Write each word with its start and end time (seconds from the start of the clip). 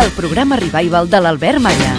El 0.00 0.10
programa 0.10 0.56
revival 0.56 1.08
de 1.08 1.20
l'Albert 1.22 1.60
Malla. 1.62 1.92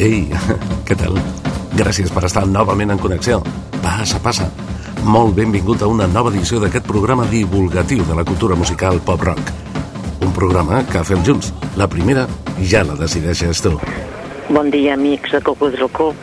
Ei, 0.00 0.30
què 0.86 0.94
tal? 0.96 1.18
Gràcies 1.76 2.12
per 2.14 2.22
estar 2.28 2.46
novament 2.46 2.94
en 2.94 3.02
connexió. 3.02 3.42
Passa, 3.82 4.22
passa. 4.22 4.46
Molt 5.02 5.34
benvingut 5.36 5.82
a 5.82 5.90
una 5.90 6.06
nova 6.06 6.30
edició 6.30 6.62
d'aquest 6.62 6.86
programa 6.86 7.26
divulgatiu 7.28 8.06
de 8.06 8.16
la 8.16 8.24
cultura 8.24 8.56
musical 8.56 9.02
pop-rock. 9.04 9.69
Programa 10.40 10.78
que 10.88 11.02
fem 11.04 11.20
junts. 11.20 11.50
La 11.76 11.84
primera 11.84 12.22
ja 12.64 12.80
la 12.88 12.94
decideixes 12.96 13.60
tu. 13.60 13.74
Bon 14.48 14.70
dia, 14.72 14.94
amics 14.96 15.34
de 15.36 15.40
Cocodril 15.44 15.90
Club. 15.92 16.22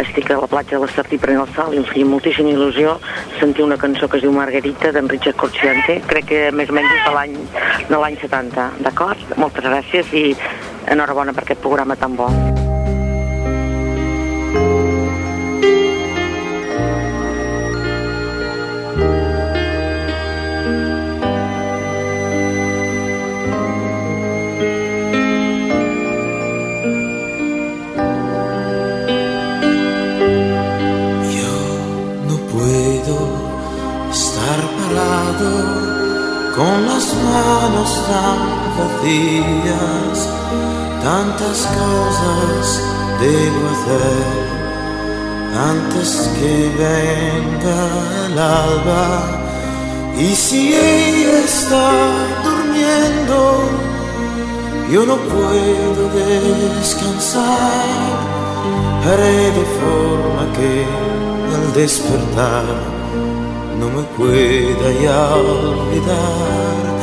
Estic 0.00 0.30
a 0.32 0.38
la 0.40 0.48
platja 0.48 0.78
de 0.78 0.86
l'Estartí 0.86 1.18
prenent 1.20 1.44
el 1.44 1.52
salt 1.52 1.76
i 1.76 1.82
em 1.82 1.84
feia 1.90 2.08
moltíssima 2.08 2.48
il·lusió 2.54 2.96
sentir 3.36 3.66
una 3.66 3.76
cançó 3.76 4.08
que 4.08 4.16
es 4.16 4.24
diu 4.24 4.32
Margarita 4.32 4.94
d'en 4.96 5.10
Richard 5.12 5.36
Corciante. 5.36 5.98
Crec 6.08 6.30
que 6.30 6.40
més 6.50 6.72
o 6.72 6.78
menys 6.78 6.96
és 6.96 7.04
de 7.10 7.12
l'any 7.18 7.36
de 7.90 8.00
l'any 8.00 8.16
70, 8.24 8.70
d'acord? 8.88 9.36
Moltes 9.36 9.68
gràcies 9.68 10.16
i 10.16 10.24
enhorabona 10.88 11.36
per 11.36 11.44
aquest 11.44 11.60
programa 11.60 12.00
tan 12.00 12.16
bo. 12.16 12.32
Manos 37.32 37.90
tan 38.08 38.38
vacías, 38.78 40.18
tantas 41.02 41.58
cosas 41.78 42.80
debo 43.20 43.60
hacer 43.74 44.58
antes 45.72 46.08
que 46.38 46.54
venga 46.84 47.80
el 48.26 48.38
alba. 48.38 49.06
Y 50.16 50.34
si 50.34 50.74
ella 50.74 51.38
está 51.44 51.90
durmiendo, 52.44 53.38
yo 54.92 55.06
no 55.06 55.16
puedo 55.16 56.02
descansar. 56.80 57.48
Haré 59.04 59.50
de 59.58 59.66
forma 59.80 60.42
que 60.56 60.84
al 61.56 61.72
despertar 61.72 62.64
no 63.80 63.86
me 63.96 64.02
pueda 64.18 64.86
ya 65.00 65.34
olvidar 65.36 66.97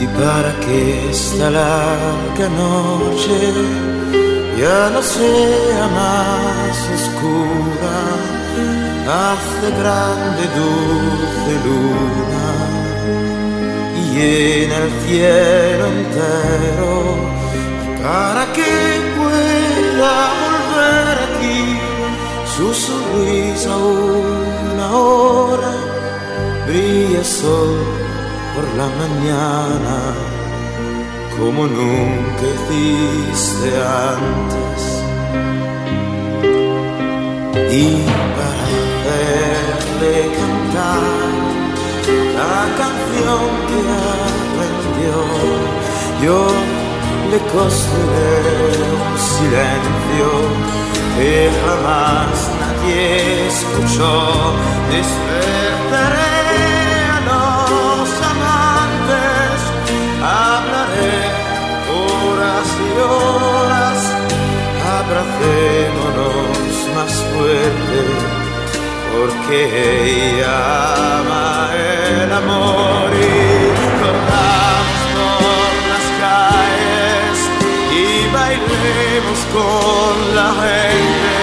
y 0.00 0.06
para 0.06 0.52
que 0.64 1.10
esta 1.10 1.50
larga 1.50 2.48
noche 2.48 3.38
ya 4.58 4.90
no 4.90 5.02
sea 5.02 5.88
más 6.00 6.76
oscura, 6.96 7.96
hace 9.22 9.70
grande 9.80 10.44
dulce 10.58 11.52
luna 11.66 12.48
y 13.98 14.02
llena 14.14 14.76
el 14.84 14.90
cielo 15.06 15.86
entero 15.86 16.94
para 18.02 18.52
que 18.52 18.72
pueda 19.16 20.14
volver 20.40 21.16
aquí 21.28 21.78
su 22.56 22.72
sonrisa 22.72 23.76
una 23.76 24.96
hora 24.96 25.72
brilla 26.66 27.24
sol 27.24 28.03
por 28.54 28.64
la 28.76 28.88
mañana 29.02 29.96
como 31.36 31.66
nunca 31.66 32.44
hiciste 32.54 33.70
antes 34.14 34.80
y 37.72 38.06
para 38.36 38.62
hacerle 38.70 40.14
cantar 40.38 41.02
la 42.38 42.58
canción 42.80 43.44
que 43.68 43.78
aprendió 44.54 45.18
yo 46.22 46.46
le 47.30 47.38
construiré 47.52 48.84
un 49.04 49.14
silencio 49.32 50.28
que 51.16 51.50
jamás 51.64 52.36
nadie 52.60 53.46
escuchó. 53.48 54.12
Despertaré 54.90 56.23
abracémonos 65.04 66.72
más 66.94 67.12
fuerte, 67.32 67.98
porque 69.12 69.58
ella 70.36 70.56
ama 71.20 71.70
el 71.74 72.32
amor 72.32 73.10
y 73.12 73.22
corramos 74.00 74.98
por 75.14 75.72
las 75.90 76.06
calles 76.22 77.36
y 77.92 78.04
bailemos 78.32 79.38
con 79.52 80.14
la 80.34 80.48
gente, 80.64 81.36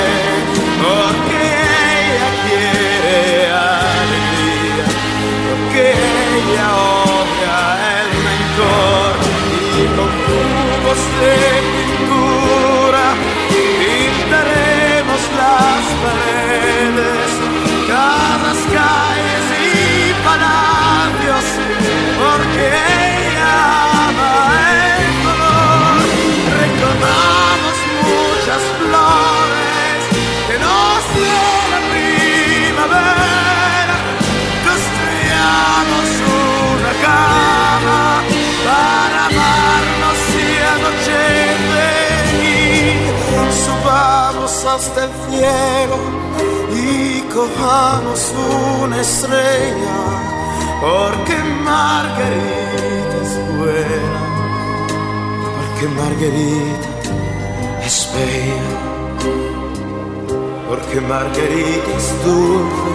porque 0.83 1.39
ella 2.07 2.29
quiere 2.45 3.19
alegría, 3.51 4.87
porque 5.49 5.83
ella 6.37 6.67
você. 10.93 11.60
El 44.87 45.11
cielo 45.29 45.97
y 46.73 47.21
cojamos 47.33 48.33
una 48.81 48.97
estrella 48.99 49.97
porque 50.81 51.35
Margarita 51.63 53.17
es 53.21 53.33
buena 53.57 54.21
porque 55.57 55.85
Margarita 55.95 56.89
es 57.85 57.97
bella, 58.13 58.73
porque 60.67 60.97
Margarita 61.01 61.91
es 61.97 62.07
dulce, 62.23 62.91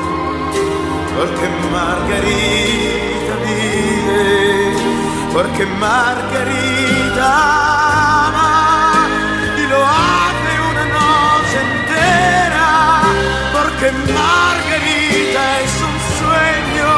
porque 1.17 1.47
Margarita 1.73 3.35
vive, 3.45 4.25
porque 5.33 5.65
Margarita 5.67 7.66
porque 13.87 14.13
Margarita 14.13 15.43
es 15.61 15.75
un 15.89 15.97
sueño, 16.19 16.93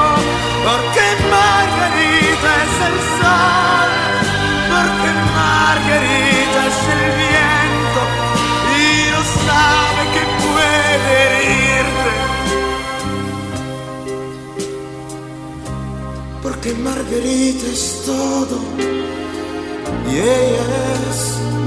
porque 0.64 1.04
Margarita 1.30 2.50
es 2.64 2.76
el 2.88 2.96
sol, 3.18 3.90
porque 4.72 5.10
Margarita 5.36 6.60
es 6.72 6.80
el 6.96 7.04
viento 7.22 8.00
y 8.74 8.88
no 9.12 9.22
sabe 9.46 10.02
que 10.14 10.22
puede 10.46 11.08
herirte. 11.24 12.12
Porque 16.42 16.70
Margarita 16.74 17.66
es 17.66 17.84
todo 18.06 18.58
y 20.10 20.12
ella 20.16 20.66
es 21.10 21.20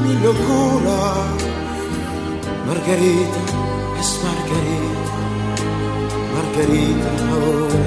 mi 0.03 0.13
locura. 0.23 0.99
Margarita 2.67 3.50
Ahora 6.51 7.81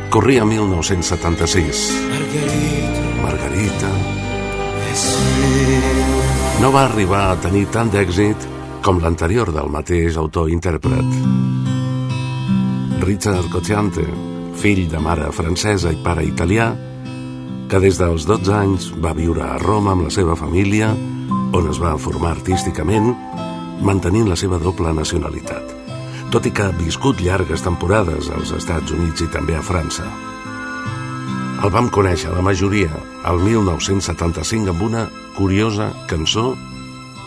Corria 0.10 0.46
1976. 0.46 1.92
Margarita 2.10 3.18
Margarita 3.22 3.92
no 6.62 6.72
va 6.72 6.86
arribar 6.88 7.26
a 7.30 7.36
tenir 7.38 7.68
tant 7.70 7.92
d'èxit 7.94 8.48
com 8.82 8.98
l'anterior 9.04 9.52
del 9.54 9.68
mateix 9.70 10.16
autor-intèrpret. 10.18 11.12
Richard 13.04 13.52
Cocciante, 13.52 14.37
fill 14.58 14.88
de 14.90 15.00
mare 15.00 15.30
francesa 15.32 15.92
i 15.94 16.00
pare 16.04 16.26
italià, 16.26 16.72
que 17.70 17.80
des 17.84 18.00
dels 18.00 18.26
12 18.26 18.54
anys 18.56 18.88
va 19.04 19.14
viure 19.14 19.44
a 19.46 19.58
Roma 19.62 19.94
amb 19.94 20.08
la 20.08 20.14
seva 20.14 20.36
família, 20.40 20.90
on 21.54 21.68
es 21.70 21.80
va 21.82 21.98
formar 22.02 22.34
artísticament, 22.36 23.12
mantenint 23.86 24.30
la 24.30 24.38
seva 24.40 24.58
doble 24.62 24.94
nacionalitat, 24.96 25.74
tot 26.34 26.48
i 26.48 26.52
que 26.52 26.66
ha 26.66 26.78
viscut 26.80 27.22
llargues 27.22 27.64
temporades 27.66 28.32
als 28.34 28.54
Estats 28.58 28.96
Units 28.96 29.26
i 29.26 29.30
també 29.34 29.58
a 29.58 29.66
França. 29.66 30.08
El 31.58 31.74
vam 31.74 31.90
conèixer, 31.94 32.32
la 32.34 32.46
majoria, 32.46 32.90
al 33.26 33.42
1975 33.42 34.74
amb 34.74 34.84
una 34.90 35.08
curiosa 35.38 35.92
cançó 36.10 36.52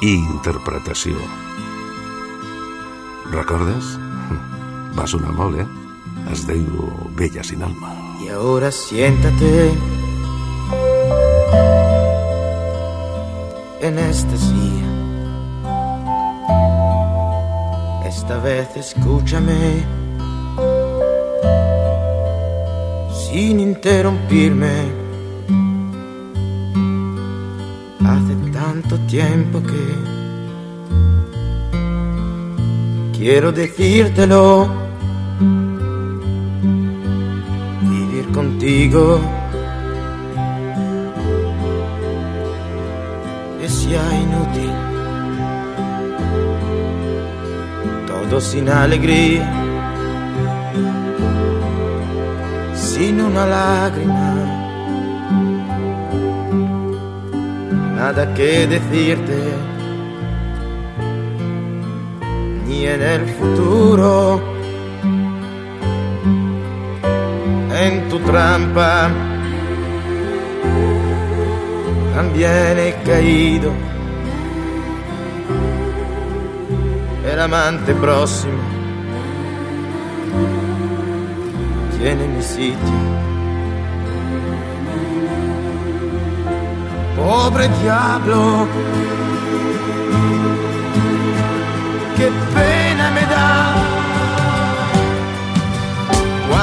i 0.02 0.14
interpretació. 0.16 1.18
Recordes? 3.30 3.94
Va 4.98 5.06
sonar 5.10 5.34
molt, 5.36 5.62
eh? 5.62 5.89
Es 6.32 6.46
diu 6.46 6.90
Bella 7.16 7.42
sin 7.42 7.62
alma. 7.62 7.94
Y 8.24 8.28
ahora 8.28 8.70
siéntate 8.70 9.72
en 13.80 13.98
esta 13.98 14.36
silla. 14.36 14.90
Esta 18.06 18.38
vez 18.38 18.68
escúchame 18.76 19.84
sin 23.30 23.60
interrumpirme. 23.60 25.00
Hace 28.04 28.34
tanto 28.52 28.98
tiempo 29.06 29.62
que 29.62 29.84
quiero 33.16 33.52
decírtelo. 33.52 34.79
Contigo 38.60 39.18
es 43.62 43.88
ya 43.88 44.04
inútil. 44.24 44.72
Todo 48.06 48.38
sin 48.38 48.68
alegría, 48.68 49.50
sin 52.74 53.22
una 53.22 53.46
lágrima. 53.46 54.34
Nada 57.96 58.34
que 58.34 58.66
decirte, 58.66 59.38
ni 62.66 62.84
en 62.84 63.02
el 63.02 63.26
futuro. 63.26 64.49
En 67.82 68.10
tu 68.10 68.18
trampa 68.18 69.08
también 72.14 72.94
caído. 73.06 73.72
El 77.24 77.40
amante 77.40 77.94
próximo 77.94 78.62
tiene 81.98 82.28
mi 82.28 82.42
sitio. 82.42 82.98
Pobre 87.16 87.66
diablo, 87.82 88.66
qué 92.16 92.28
pena 92.54 93.10
me 93.10 93.22
da 93.22 93.79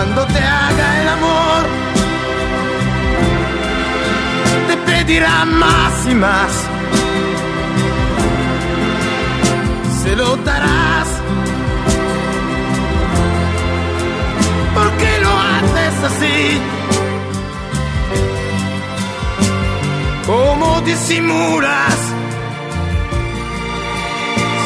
cuando 0.07 0.33
te 0.33 0.39
haga 0.39 1.01
el 1.01 1.09
amor. 1.09 1.63
Te 4.67 4.77
pedirá 4.77 5.45
más 5.45 6.07
y 6.09 6.15
más. 6.15 6.51
Se 10.03 10.15
lo 10.15 10.37
darás. 10.37 11.07
¿Por 14.75 14.91
qué 14.97 15.19
lo 15.21 15.31
haces 15.51 16.03
así? 16.09 16.61
¿Cómo 20.25 20.81
disimulas? 20.81 21.99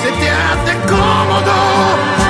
Se 0.04 0.12
te 0.20 0.30
hace 0.30 0.74
cómodo. 0.90 2.21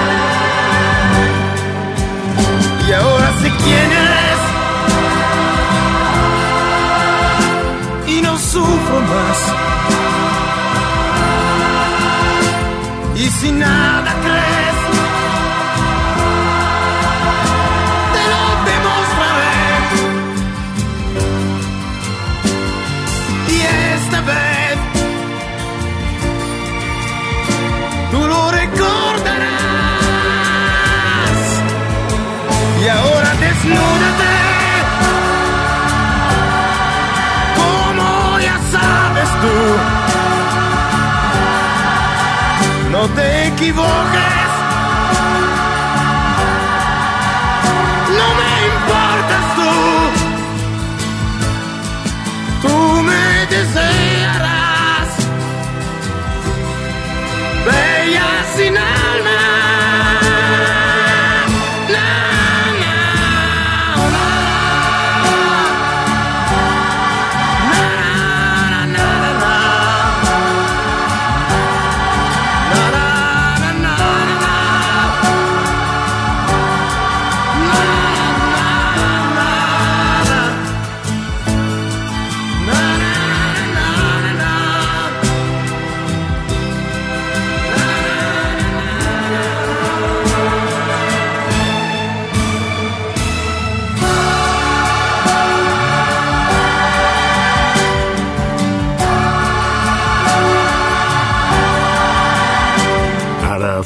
Y 2.92 2.94
ahora 2.94 3.32
sé 3.42 3.50
quién 3.64 3.90
eres. 4.06 4.40
Y 8.06 8.22
no 8.22 8.38
sufro 8.38 9.00
más. 9.12 9.38
Y 13.16 13.30
si 13.30 13.52
nada 13.54 14.14
crees, 14.24 14.51
Y 32.84 32.88
ahora 32.88 33.32
desnúdate. 33.36 34.32
Como 37.56 38.40
ya 38.40 38.58
sabes 38.72 39.30
tú. 39.42 39.56
No 42.92 43.08
te 43.10 43.48
equivoques. 43.50 44.51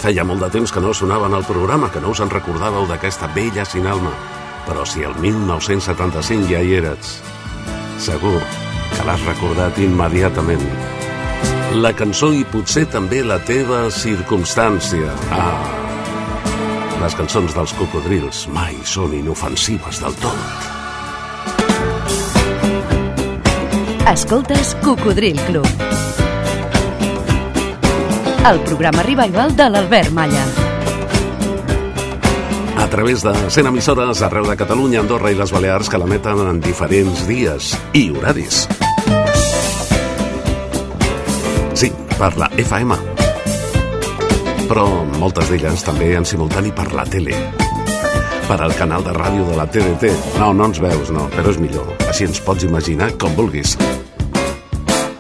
Feia 0.06 0.22
molt 0.22 0.44
de 0.44 0.52
temps 0.54 0.70
que 0.70 0.82
no 0.84 0.92
sonaven 0.94 1.34
al 1.34 1.46
programa, 1.48 1.90
que 1.90 2.02
no 2.02 2.12
us 2.14 2.20
en 2.22 2.30
recordàveu 2.30 2.86
d'aquesta 2.86 3.26
vella 3.34 3.64
sin 3.66 3.88
alma. 3.90 4.12
Però 4.68 4.84
si 4.86 5.02
el 5.02 5.16
1975 5.18 6.46
ja 6.52 6.60
hi 6.62 6.76
eres, 6.78 7.16
segur 8.06 8.38
que 8.92 9.06
l'has 9.08 9.24
recordat 9.26 9.80
immediatament. 9.82 10.62
La 11.82 11.92
cançó 11.98 12.30
i 12.38 12.46
potser 12.46 12.86
també 12.94 13.24
la 13.26 13.40
teva 13.50 13.88
circumstància. 13.90 15.10
Ah, 15.34 15.66
les 17.02 17.18
cançons 17.18 17.58
dels 17.58 17.74
cocodrils 17.80 18.46
mai 18.54 18.78
són 18.86 19.18
inofensives 19.18 20.04
del 20.06 20.22
tot. 20.22 20.70
Escoltes 24.14 24.78
Cocodril 24.86 25.42
Club. 25.50 25.85
El 28.46 28.60
programa 28.60 29.02
revival 29.02 29.56
de 29.58 29.66
l'Albert 29.72 30.12
Malla. 30.12 30.44
A 32.78 32.88
través 32.88 33.24
de 33.24 33.34
100 33.50 33.66
emissores 33.72 34.22
arreu 34.22 34.46
de 34.46 34.54
Catalunya, 34.56 35.00
Andorra 35.02 35.32
i 35.34 35.38
les 35.40 35.50
Balears 35.50 35.90
que 35.90 35.98
l'emeten 35.98 36.44
en 36.46 36.60
diferents 36.62 37.24
dies 37.26 37.72
i 37.98 38.04
horaris. 38.14 38.68
Sí, 41.74 41.90
per 42.20 42.32
la 42.38 42.52
FM. 42.62 43.00
Però 44.70 44.86
moltes 45.18 45.50
d'elles 45.50 45.82
també 45.90 46.14
en 46.14 46.30
simultani 46.30 46.70
per 46.70 46.92
la 46.94 47.10
tele. 47.10 47.34
Per 48.46 48.62
al 48.62 48.78
canal 48.78 49.10
de 49.10 49.18
ràdio 49.18 49.50
de 49.50 49.58
la 49.58 49.66
TDT. 49.66 50.14
No, 50.38 50.54
no 50.54 50.70
ens 50.70 50.86
veus, 50.86 51.10
no, 51.10 51.32
però 51.34 51.50
és 51.50 51.58
millor. 51.58 51.96
Així 52.12 52.30
ens 52.30 52.46
pots 52.46 52.70
imaginar 52.70 53.16
com 53.18 53.34
vulguis. 53.34 53.74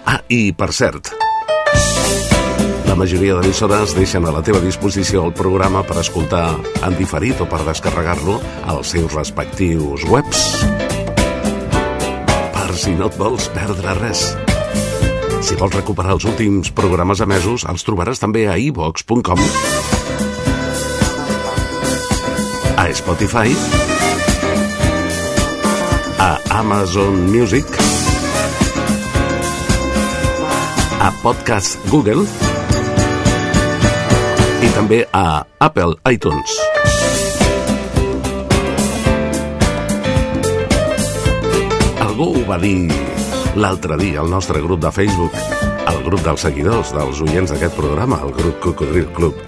Ah, 0.05 0.21
i 0.29 0.51
per 0.53 0.69
cert, 0.77 1.09
la 2.87 2.95
majoria 2.95 3.35
d'emissores 3.35 3.93
deixen 3.97 4.25
a 4.25 4.31
la 4.33 4.41
teva 4.45 4.59
disposició 4.61 5.23
el 5.25 5.33
programa 5.33 5.81
per 5.87 5.97
escoltar 6.01 6.55
en 6.85 6.95
diferit 6.99 7.39
o 7.41 7.47
per 7.49 7.63
descarregar-lo 7.65 8.37
als 8.69 8.93
seus 8.93 9.13
respectius 9.13 10.05
webs. 10.09 10.41
Per 12.55 12.69
si 12.77 12.95
no 12.97 13.09
et 13.09 13.17
vols 13.17 13.49
perdre 13.55 13.95
res. 13.99 14.25
Si 15.45 15.57
vols 15.59 15.75
recuperar 15.75 16.15
els 16.17 16.25
últims 16.29 16.71
programes 16.73 17.21
emesos, 17.21 17.65
els 17.69 17.85
trobaràs 17.85 18.21
també 18.21 18.47
a 18.49 18.57
ivox.com, 18.57 19.41
a 22.75 22.87
Spotify, 22.93 23.53
a 26.17 26.31
Amazon 26.61 27.23
Music, 27.29 27.69
a 30.99 31.13
Podcast 31.21 31.77
Google 31.93 32.25
també 34.75 35.05
a 35.15 35.45
Apple 35.63 35.95
iTunes. 36.11 36.51
Algú 42.03 42.27
ho 42.35 42.43
va 42.49 42.59
dir 42.59 42.91
l'altre 43.55 43.95
dia 44.01 44.19
al 44.19 44.29
nostre 44.29 44.59
grup 44.63 44.83
de 44.83 44.91
Facebook, 44.91 45.35
el 45.87 46.01
grup 46.03 46.23
dels 46.27 46.43
seguidors, 46.43 46.91
dels 46.91 47.23
oients 47.23 47.55
d'aquest 47.55 47.75
programa, 47.79 48.19
el 48.27 48.35
grup 48.35 48.59
Cocodril 48.67 49.07
Club. 49.15 49.39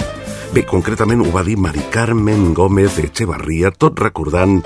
Bé, 0.56 0.64
concretament 0.64 1.26
ho 1.26 1.32
va 1.34 1.44
dir 1.44 1.58
Mari 1.60 1.84
Carmen 1.92 2.54
Gómez 2.56 2.96
Echevarría, 3.04 3.74
tot 3.76 4.00
recordant 4.00 4.62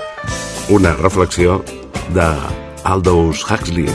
una 0.70 0.94
reflexió 0.94 1.64
de 2.14 2.28
Aldous 2.84 3.42
Huxley. 3.50 3.90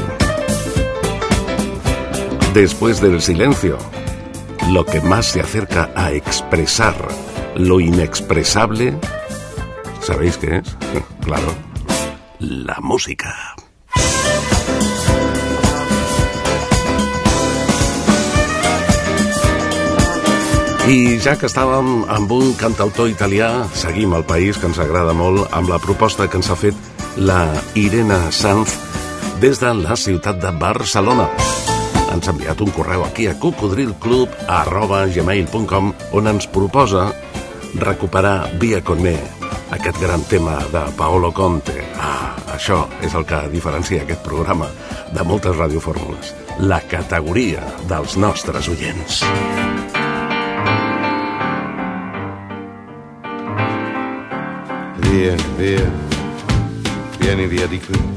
Después 2.54 3.00
del 3.00 3.22
silencio, 3.22 3.78
lo 4.72 4.86
que 4.86 5.02
más 5.02 5.28
se 5.28 5.42
acerca 5.42 5.90
a 5.96 6.12
expresar 6.12 6.96
lo 7.56 7.80
inexpresable, 7.80 8.98
¿sabéis 10.02 10.38
qué 10.38 10.58
es? 10.58 10.78
Claro, 11.24 11.56
la 12.40 12.78
música. 12.82 13.34
I 20.88 21.20
ja 21.20 21.34
que 21.36 21.50
estàvem 21.50 22.06
amb 22.16 22.32
un 22.32 22.54
cantautor 22.56 23.10
italià, 23.12 23.50
seguim 23.76 24.16
el 24.16 24.24
país 24.24 24.56
que 24.56 24.70
ens 24.70 24.80
agrada 24.80 25.12
molt 25.12 25.52
amb 25.52 25.68
la 25.68 25.82
proposta 25.84 26.30
que 26.32 26.40
ens 26.40 26.48
ha 26.48 26.56
fet 26.56 27.20
la 27.20 27.42
Irene 27.76 28.22
Sanz 28.32 28.78
des 29.44 29.60
de 29.60 29.74
la 29.84 30.00
ciutat 30.00 30.40
de 30.40 30.54
Barcelona. 30.56 31.28
Ens 32.18 32.26
ha 32.26 32.34
enviat 32.34 32.58
un 32.66 32.74
correu 32.74 33.06
aquí 33.06 33.30
a 33.30 33.38
cocodrilclub.gmail.com 33.38 35.86
on 36.18 36.30
ens 36.32 36.48
proposa 36.50 37.14
recuperar 37.78 38.58
Via 38.58 38.82
con 38.82 39.06
me, 39.06 39.14
aquest 39.70 40.02
gran 40.02 40.26
tema 40.26 40.58
de 40.74 40.82
Paolo 40.98 41.30
Conte. 41.30 41.78
Ah, 42.02 42.34
això 42.56 42.90
és 43.06 43.14
el 43.14 43.22
que 43.30 43.38
diferencia 43.54 44.02
aquest 44.02 44.26
programa 44.26 44.66
de 45.14 45.22
moltes 45.24 45.54
radiofórmules. 45.62 46.34
La 46.58 46.82
categoria 46.90 47.62
dels 47.86 48.18
nostres 48.18 48.66
oients. 48.74 49.22
Via, 55.06 55.38
via, 55.62 55.86
vieni 57.22 57.46
via 57.46 57.70
di 57.70 57.78
qui. 57.78 58.17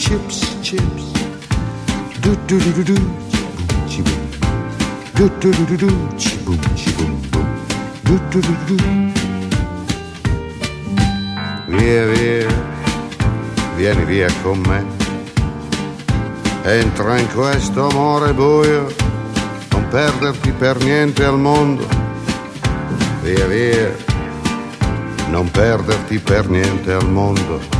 chips, 0.00 0.56
chips. 0.62 1.04
Do 2.22 2.34
do 2.48 2.58
do 2.58 2.72
do 2.72 2.84
do, 2.84 2.96
chiboom, 3.86 4.20
do 5.14 5.28
do 5.40 5.50
do 5.52 5.64
do 5.66 5.76
do, 5.76 5.90
chiboom, 6.16 6.58
chiboom, 6.74 7.12
boom, 7.30 7.48
do 8.04 8.14
do 8.30 8.40
do 8.40 8.54
do 8.66 8.76
do. 8.76 8.88
Via, 11.68 12.06
via, 12.12 12.48
vieni 13.76 14.04
via 14.06 14.28
con 14.42 14.60
me. 14.60 14.80
Entra 16.64 17.18
in 17.18 17.28
questo 17.34 17.88
amore 17.88 18.32
buio, 18.32 18.86
non 19.70 19.86
perderti 19.90 20.50
per 20.52 20.82
niente 20.82 21.24
al 21.24 21.38
mondo. 21.38 21.86
Via 23.22 23.46
via, 23.46 23.94
non 25.28 25.50
perderti 25.50 26.18
per 26.18 26.48
niente 26.48 26.90
al 26.90 27.06
mondo. 27.06 27.79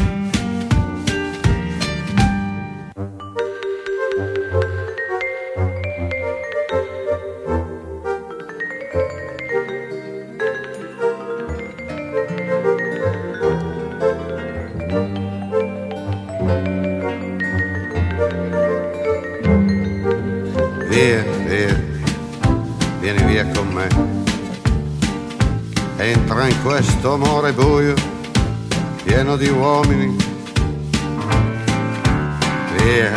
di 29.41 29.49
uomini. 29.49 30.15
Via, 32.77 33.11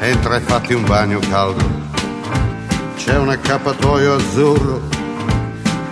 entra 0.00 0.36
e 0.36 0.40
fatti 0.40 0.74
un 0.74 0.84
bagno 0.84 1.18
caldo. 1.30 1.64
C'è 2.96 3.16
un 3.16 3.30
accappatoio 3.30 4.16
azzurro, 4.16 4.82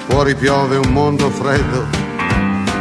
fuori 0.08 0.34
piove 0.34 0.76
un 0.76 0.92
mondo 0.92 1.30
freddo. 1.30 1.86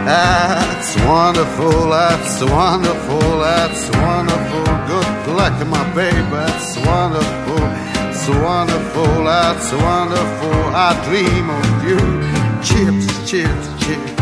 That's 0.03 0.97
wonderful, 1.05 1.89
that's 1.89 2.41
wonderful, 2.41 3.39
that's 3.39 3.89
wonderful. 3.95 4.63
good 4.85 5.35
luck, 5.35 5.65
my 5.65 5.83
baby. 5.93 6.21
That's 6.29 6.75
wonderful. 6.85 7.63
It's 8.09 8.27
wonderful. 8.27 9.23
That's 9.23 9.71
wonderful. 9.71 10.75
I 10.75 10.93
dream 11.05 11.49
of 11.49 11.83
you. 11.87 11.99
Chips, 12.61 13.29
chips, 13.29 13.85
chips. 13.85 14.18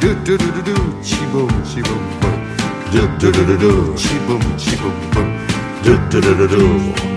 Do 0.00 0.14
do 0.14 0.38
do 0.38 0.50
do 0.52 0.62
do. 0.62 1.02
Chi 1.02 1.26
boom, 1.26 1.48
chi 1.62 1.82
boom 1.82 2.02
boom. 2.20 2.40
Do 2.90 3.06
do 3.18 3.30
do 3.30 3.44
do 3.44 3.56
do. 3.58 3.94
Chi 3.98 4.18
boom, 4.26 4.40
chi 4.56 4.74
boom 4.76 4.94
boom. 5.12 5.28
Do 5.82 5.98
do 6.08 6.20
do 6.22 6.34
do 6.34 6.48
do. 6.48 7.09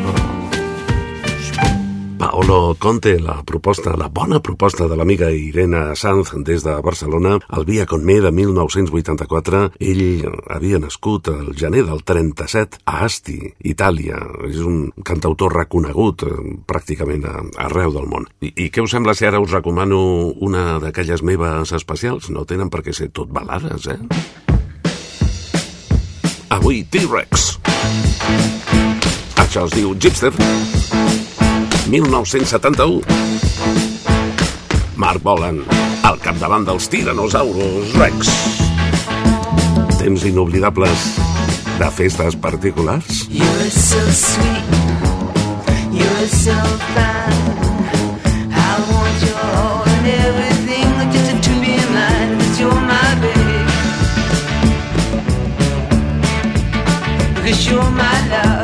Paolo 2.24 2.78
Conte, 2.80 3.20
la 3.20 3.44
proposta, 3.44 3.98
la 3.98 4.08
bona 4.08 4.40
proposta 4.40 4.88
de 4.88 4.96
l'amiga 4.96 5.28
Irene 5.36 5.92
Sanz 6.00 6.30
des 6.48 6.64
de 6.64 6.72
Barcelona, 6.80 7.34
el 7.52 7.66
Via 7.66 7.86
con 7.86 8.06
Me 8.06 8.22
de 8.22 8.32
1984. 8.32 9.74
Ell 9.84 10.24
havia 10.48 10.80
nascut 10.80 11.28
el 11.28 11.52
gener 11.60 11.84
del 11.84 12.06
37 12.08 12.80
a 12.86 13.02
Asti, 13.04 13.36
Itàlia. 13.68 14.22
És 14.48 14.62
un 14.64 14.86
cantautor 15.04 15.52
reconegut 15.58 16.24
eh, 16.24 16.32
pràcticament 16.64 17.28
arreu 17.60 17.92
del 17.92 18.08
món. 18.08 18.30
I, 18.40 18.54
I 18.56 18.70
què 18.72 18.86
us 18.86 18.96
sembla 18.96 19.18
si 19.20 19.28
ara 19.28 19.44
us 19.44 19.52
recomano 19.52 20.00
una 20.40 20.80
d'aquelles 20.80 21.26
meves 21.28 21.76
especials? 21.76 22.32
No 22.32 22.48
tenen 22.48 22.72
per 22.72 22.86
què 22.88 22.96
ser 22.96 23.10
tot 23.12 23.36
balades, 23.36 23.92
eh? 23.92 24.00
Avui 26.56 26.86
T-Rex. 26.88 27.60
Això 29.44 29.68
es 29.68 29.76
diu 29.76 29.92
Gipster. 30.00 30.32
1971. 31.88 33.04
Mark 34.96 35.22
Bolan, 35.22 35.60
al 36.08 36.18
capdavant 36.24 36.64
dels 36.68 36.88
tiranosaurus 36.88 37.92
Rex. 38.00 38.30
Temps 40.00 40.24
inoblidables 40.24 41.04
de 41.80 41.90
festes 41.92 42.36
particulars? 42.40 43.28
You're 43.30 43.70
so 43.70 44.00
sweet. 44.12 44.64
You're 45.92 46.28
so 46.28 46.56
fine. 46.96 47.44
I 48.52 48.74
want 48.88 49.24
all 49.44 49.84
everything 50.08 50.88
just 51.12 51.44
to 51.44 51.52
be 51.60 51.76
mine. 51.92 52.40
you're 52.60 52.82
my 52.88 53.10
babe. 53.20 53.68
Because 57.36 57.68
you're 57.70 57.92
my 57.92 58.18
love. 58.30 58.63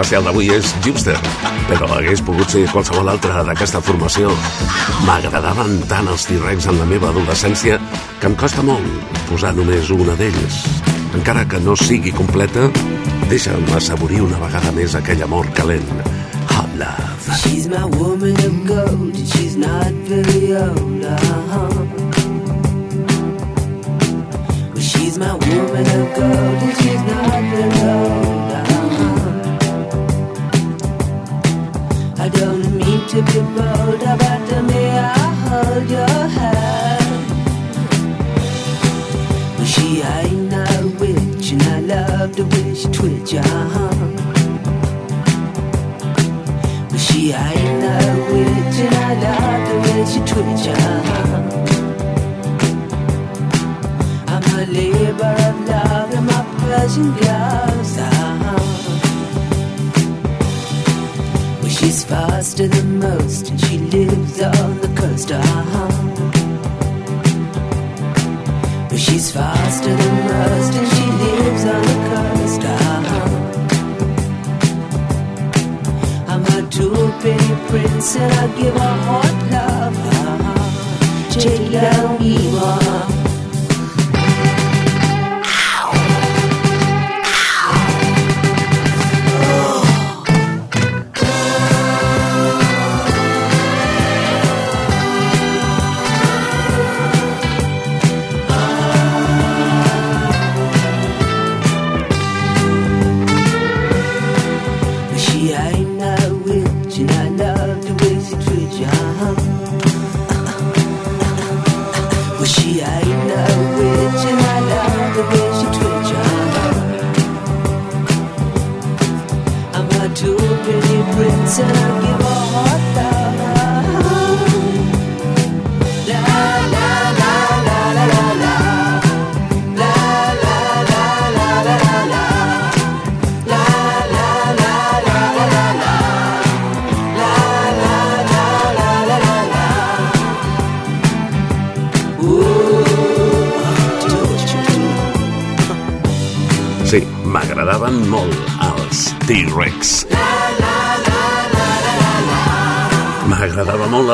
Especial 0.00 0.24
d'avui 0.24 0.46
és 0.48 0.64
Gipster, 0.80 1.16
però 1.68 1.84
hagués 1.92 2.22
pogut 2.24 2.48
ser 2.48 2.62
qualsevol 2.72 3.10
altra 3.12 3.42
d'aquesta 3.44 3.82
formació. 3.84 4.30
M'agradaven 5.04 5.74
tant 5.90 6.08
els 6.08 6.24
T-Rex 6.24 6.70
en 6.72 6.78
la 6.80 6.86
meva 6.88 7.10
adolescència 7.10 7.76
que 8.22 8.30
em 8.30 8.36
costa 8.40 8.64
molt 8.64 9.12
posar 9.28 9.52
només 9.58 9.92
una 9.92 10.16
d'ells. 10.16 10.56
Encara 11.18 11.44
que 11.44 11.60
no 11.60 11.76
sigui 11.76 12.14
completa, 12.16 12.70
deixa'm 13.28 13.68
assaborir 13.76 14.22
una 14.24 14.40
vegada 14.40 14.72
més 14.72 14.96
aquell 14.96 15.20
amor 15.28 15.52
calent. 15.52 15.92
Hot 16.48 16.72
love. 16.80 17.36
She's 17.44 17.68
my 17.68 17.84
woman 18.00 18.40
of 18.40 18.56
gold, 18.72 19.16
she's 19.36 19.60
not 19.60 19.92
very 20.08 20.56
old. 20.56 21.04
Uh-huh. 21.04 21.84
She's 24.80 25.18
my 25.20 25.34
woman 25.36 25.86
of 26.00 26.14
gold, 26.16 26.62
and 26.64 26.76
she's 26.80 27.02
not 27.04 27.42
very 27.52 28.39
don't 32.32 32.76
mean 32.76 33.06
to 33.08 33.22
be 33.22 33.40
bold, 33.56 34.00
but 34.00 34.62
may 34.68 34.98
I 34.98 35.18
hold 35.44 35.90
your 35.90 36.28
hand? 36.38 37.30
Well, 39.56 39.66
she 39.66 40.02
ain't 40.02 40.50
no 40.50 40.64
witch, 41.00 41.52
and 41.52 41.62
I 41.62 41.80
loved 41.80 42.34
the 42.36 42.44
way 42.44 42.74
she 42.74 42.88
uh-huh. 43.38 43.94
But 46.90 47.00
she 47.00 47.32
ain't 47.32 47.80
no 47.84 47.96
witch, 48.32 48.78
and 48.86 48.94
I 48.94 49.14
love 49.24 49.62
the 49.68 49.76
way 49.84 50.04
she 50.12 50.20
twitch, 50.30 50.66
uh-huh. 50.76 51.40
I'm 54.28 54.44
a 54.58 54.64
labor 54.72 55.34
of 55.48 55.56
love 55.68 56.14
in 56.14 56.24
my 56.26 56.42
gloves, 56.60 56.96
she's 61.90 62.04
faster 62.04 62.68
than 62.68 63.00
most, 63.00 63.50
and 63.50 63.60
she 63.60 63.78
lives 63.78 64.40
on 64.40 64.80
the 64.80 64.86
coast, 64.94 65.32
uh-huh. 65.32 65.88
But 68.88 68.98
she's 69.00 69.32
faster 69.32 69.92
than 69.96 70.24
most, 70.28 70.72
and 70.78 70.88
she 70.94 71.06
lives 71.24 71.64
on 71.74 71.82
the 71.90 71.96
coast, 72.10 72.62
uh-huh. 72.74 73.28
I'm 76.28 76.44
a 76.44 76.62
two 76.70 76.94
penny 77.22 77.54
prince, 77.68 78.14
and 78.14 78.32
I 78.34 78.46
give 78.56 78.74
her 78.74 78.96
hot 79.08 79.36
love, 79.50 79.98
uh-huh. 80.14 81.30
Take 81.40 81.72
it 81.72 81.84
on 81.98 82.18
me, 82.20 82.34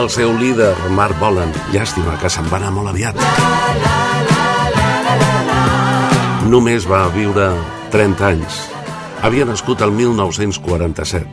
M'agradava 0.07 0.23
molt 0.23 0.39
el 0.39 0.39
seu 0.39 0.39
líder, 0.39 0.75
Mark 0.95 1.19
Bolan. 1.19 1.51
Llàstima 1.73 2.15
que 2.21 2.29
se'n 2.31 2.47
va 2.47 2.61
anar 2.61 2.71
molt 2.71 2.93
aviat. 2.93 3.17
Només 6.47 6.87
va 6.87 7.09
viure 7.11 7.49
30 7.91 8.27
anys. 8.29 8.61
Havia 9.27 9.45
nascut 9.49 9.83
el 9.83 9.91
1947. 9.91 11.27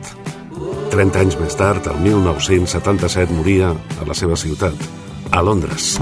30 0.90 1.22
anys 1.22 1.38
més 1.38 1.54
tard, 1.54 1.86
el 1.86 2.02
1977, 2.02 3.30
moria 3.32 3.70
a 3.70 4.08
la 4.08 4.14
seva 4.14 4.34
ciutat, 4.34 4.74
a 5.30 5.42
Londres. 5.42 6.00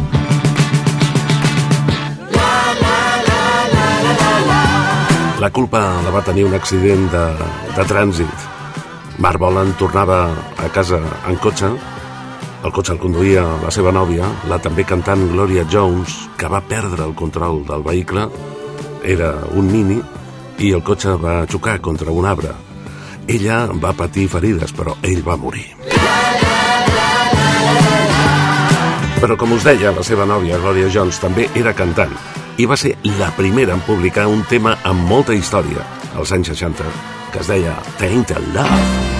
La 5.45 5.51
culpa 5.53 5.85
la 6.01 6.11
va 6.15 6.25
tenir 6.25 6.49
un 6.49 6.55
accident 6.57 7.11
de, 7.13 7.25
de 7.77 7.85
trànsit. 7.85 8.53
Mark 9.19 9.39
Bolan 9.39 9.77
tornava 9.77 10.31
a 10.57 10.73
casa 10.73 11.05
en 11.29 11.37
cotxe. 11.37 11.77
El 12.63 12.71
cotxe 12.71 12.93
el 12.95 13.01
conduïa 13.03 13.43
la 13.59 13.71
seva 13.75 13.91
nòvia, 13.91 14.27
la 14.47 14.59
també 14.63 14.85
cantant 14.87 15.25
Gloria 15.33 15.65
Jones, 15.67 16.15
que 16.39 16.51
va 16.51 16.61
perdre 16.63 17.03
el 17.03 17.15
control 17.19 17.65
del 17.67 17.83
vehicle. 17.83 18.29
Era 19.03 19.33
un 19.59 19.67
mini 19.67 19.99
i 20.63 20.71
el 20.71 20.85
cotxe 20.87 21.17
va 21.19 21.41
xocar 21.51 21.81
contra 21.83 22.15
un 22.15 22.29
arbre. 22.29 22.53
Ella 23.27 23.65
va 23.83 23.95
patir 23.99 24.29
ferides, 24.31 24.71
però 24.75 24.95
ell 25.03 25.25
va 25.27 25.37
morir. 25.37 25.67
Però 29.23 29.37
com 29.39 29.55
us 29.55 29.67
deia, 29.67 29.91
la 29.95 30.07
seva 30.07 30.27
nòvia, 30.27 30.59
Gloria 30.63 30.91
Jones, 30.91 31.19
també 31.23 31.49
era 31.59 31.75
cantant 31.75 32.15
i 32.59 32.67
va 32.69 32.77
ser 32.77 32.95
la 33.19 33.31
primera 33.37 33.75
en 33.75 33.83
publicar 33.87 34.29
un 34.31 34.45
tema 34.51 34.77
amb 34.85 35.09
molta 35.09 35.35
història, 35.35 35.87
als 36.15 36.35
anys 36.37 36.53
60, 36.55 36.93
que 37.33 37.43
es 37.43 37.51
deia 37.51 37.79
Tainted 37.99 38.55
Love. 38.55 39.12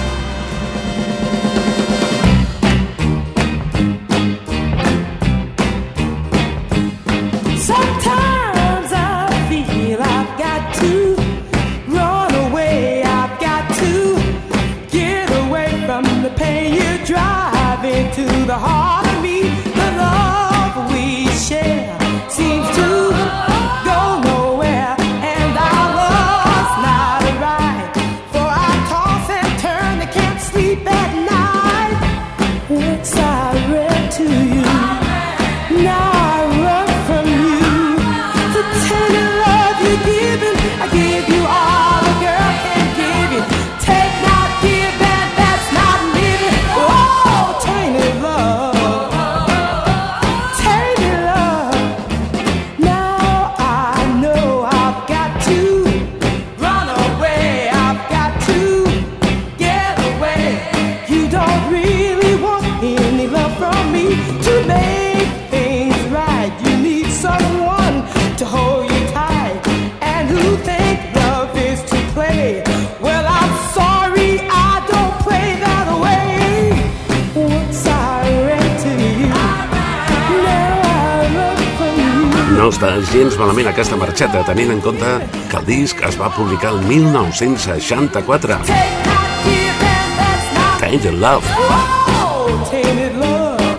Marxeta, 84.13 84.43
tenint 84.45 84.69
en 84.69 84.79
compte 84.79 85.07
que 85.49 85.57
el 85.57 85.65
disc 85.65 85.97
es 86.05 86.19
va 86.21 86.27
publicar 86.35 86.69
el 86.75 86.83
1964. 86.85 88.59
Take 88.61 88.77
not 89.09 89.41
give, 89.41 89.81
and 89.81 90.21
that's 90.21 90.53
not 90.53 90.79
Tainted 90.79 91.17
Love. 91.17 91.41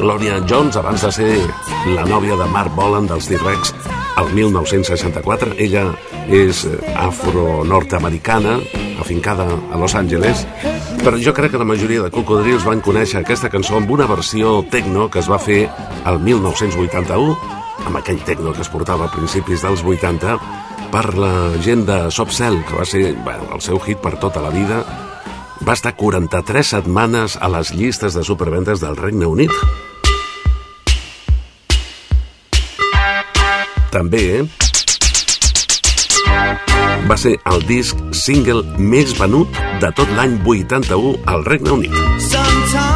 Gloria 0.01 0.41
Jones, 0.49 0.77
abans 0.77 1.03
de 1.07 1.13
ser 1.13 1.39
la 1.95 2.03
nòvia 2.05 2.35
de 2.35 2.49
Mark 2.51 2.75
Bolan 2.75 3.07
dels 3.07 3.29
T-Rex, 3.31 3.75
el 4.19 4.33
1964. 4.35 5.55
Ella 5.57 5.87
és 6.27 6.67
afro-nord-americana, 6.97 8.59
afincada 8.99 9.47
a 9.71 9.79
Los 9.79 9.95
Angeles, 9.95 10.49
però 11.05 11.19
jo 11.21 11.35
crec 11.37 11.53
que 11.53 11.59
la 11.61 11.67
majoria 11.69 12.01
de 12.01 12.09
cocodrils 12.09 12.65
van 12.65 12.81
conèixer 12.81 13.19
aquesta 13.21 13.51
cançó 13.53 13.77
amb 13.77 13.91
una 13.93 14.07
versió 14.09 14.63
techno 14.73 15.11
que 15.13 15.21
es 15.21 15.29
va 15.29 15.37
fer 15.37 15.67
el 16.09 16.17
1981, 16.25 17.35
amb 17.85 17.99
aquell 18.01 18.23
techno 18.25 18.55
que 18.57 18.65
es 18.65 18.71
portava 18.73 19.05
a 19.05 19.13
principis 19.13 19.61
dels 19.67 19.85
80, 19.85 20.39
per 20.95 21.05
la 21.21 21.35
gent 21.61 21.85
de 21.85 21.99
Soft 22.09 22.33
Cell, 22.33 22.57
que 22.65 22.79
va 22.81 22.89
ser 22.89 23.13
bueno, 23.21 23.51
el 23.53 23.61
seu 23.61 23.77
hit 23.85 24.01
per 24.01 24.17
tota 24.23 24.41
la 24.41 24.49
vida, 24.55 24.81
va 25.61 25.77
estar 25.77 25.93
43 25.93 26.73
setmanes 26.79 27.37
a 27.37 27.53
les 27.53 27.75
llistes 27.77 28.17
de 28.17 28.25
superventes 28.25 28.81
del 28.81 28.97
Regne 28.97 29.29
Unit. 29.29 29.53
També, 33.93 34.25
eh? 34.41 34.64
Va 37.11 37.17
ser 37.21 37.37
el 37.53 37.65
disc 37.69 38.01
single 38.17 38.65
més 38.79 39.15
venut 39.21 39.63
de 39.83 39.93
tot 39.99 40.11
l'any 40.19 40.39
81 40.57 41.17
al 41.35 41.49
Regne 41.51 41.79
Unit. 41.79 42.03
Sometimes 42.31 42.94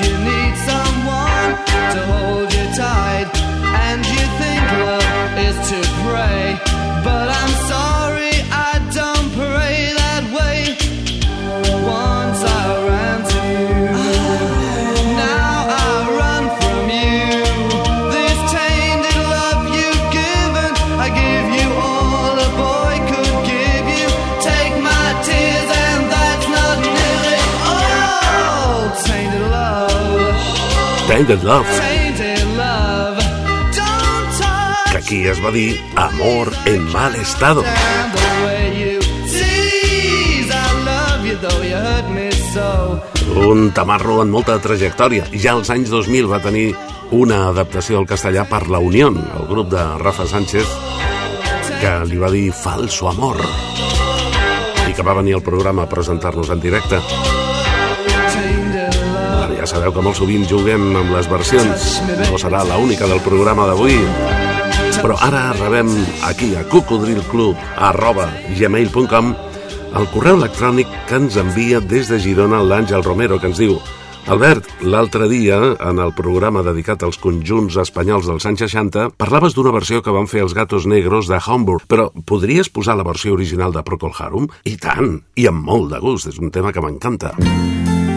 You 0.00 0.16
need 0.16 0.54
someone 0.58 1.56
to 1.94 2.00
hold 2.06 2.52
you 2.54 2.57
Tainted 31.28 31.44
Love, 31.44 31.68
que 34.90 34.96
aquí 34.96 35.26
es 35.28 35.44
va 35.44 35.50
dir 35.50 35.78
Amor 35.94 36.48
en 36.64 36.90
mal 36.90 37.14
estado. 37.16 37.62
Un 43.44 43.70
tamarro 43.76 44.22
amb 44.22 44.32
molta 44.32 44.56
trajectòria. 44.56 45.28
Ja 45.36 45.52
als 45.52 45.68
anys 45.68 45.92
2000 45.92 46.32
va 46.32 46.40
tenir 46.40 46.72
una 47.12 47.44
adaptació 47.52 48.00
al 48.00 48.08
castellà 48.08 48.48
per 48.48 48.64
La 48.72 48.80
Unión, 48.80 49.20
el 49.20 49.46
grup 49.52 49.68
de 49.76 49.84
Rafa 50.00 50.24
Sánchez, 50.24 50.64
que 51.82 51.96
li 52.08 52.16
va 52.16 52.32
dir 52.32 52.46
Falso 52.56 53.12
Amor 53.12 53.44
i 54.88 54.96
que 54.96 55.04
va 55.04 55.20
venir 55.20 55.36
al 55.36 55.44
programa 55.44 55.84
a 55.84 55.92
presentar-nos 55.92 56.56
en 56.56 56.64
directe. 56.64 57.04
Sabeu 59.78 59.94
que 59.94 60.02
molt 60.02 60.18
sovint 60.18 60.42
juguem 60.50 60.88
amb 60.98 61.12
les 61.14 61.28
versions. 61.30 61.98
No 62.26 62.38
serà 62.40 62.64
la 62.66 62.78
única 62.82 63.06
del 63.06 63.20
programa 63.22 63.68
d'avui. 63.68 63.94
Però 64.98 65.14
ara 65.22 65.52
rebem 65.54 65.92
aquí 66.26 66.48
a 66.58 66.64
cocodrilclub 66.66 67.54
arroba 67.76 68.26
gmail.com 68.58 69.30
el 69.98 70.08
correu 70.10 70.40
electrònic 70.40 70.90
que 71.06 71.20
ens 71.20 71.38
envia 71.38 71.78
des 71.78 72.10
de 72.10 72.18
Girona 72.18 72.58
l'Àngel 72.64 73.06
Romero, 73.06 73.38
que 73.38 73.52
ens 73.52 73.60
diu 73.62 73.78
Albert, 74.28 74.66
l'altre 74.82 75.28
dia, 75.30 75.60
en 75.78 76.02
el 76.02 76.10
programa 76.12 76.64
dedicat 76.66 77.06
als 77.06 77.16
conjunts 77.22 77.78
espanyols 77.80 78.26
dels 78.28 78.44
anys 78.50 78.66
60, 78.66 79.06
parlaves 79.16 79.54
d'una 79.56 79.72
versió 79.72 80.02
que 80.02 80.12
van 80.12 80.28
fer 80.28 80.42
els 80.44 80.58
Gatos 80.58 80.90
Negros 80.90 81.30
de 81.30 81.38
Hamburg, 81.38 81.86
però 81.88 82.10
podries 82.26 82.68
posar 82.68 82.98
la 82.98 83.06
versió 83.06 83.38
original 83.38 83.72
de 83.72 83.86
Procol 83.86 84.12
Harum? 84.18 84.50
I 84.68 84.76
tant, 84.76 85.22
i 85.38 85.48
amb 85.48 85.64
molt 85.70 85.94
de 85.94 86.02
gust, 86.02 86.28
és 86.28 86.42
un 86.42 86.50
tema 86.52 86.74
que 86.74 86.84
m'encanta. 86.84 87.32
Your 87.38 88.07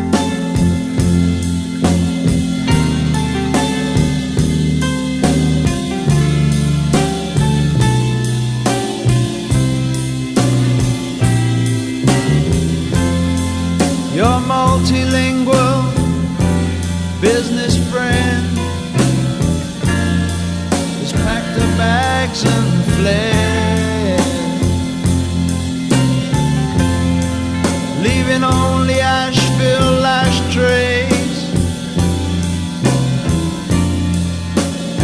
bags 21.82 22.41
and 22.56 22.72
fled, 22.96 24.26
leaving 28.06 28.44
only 28.44 28.98
Asheville 29.22 30.06
ashtrays 30.22 31.38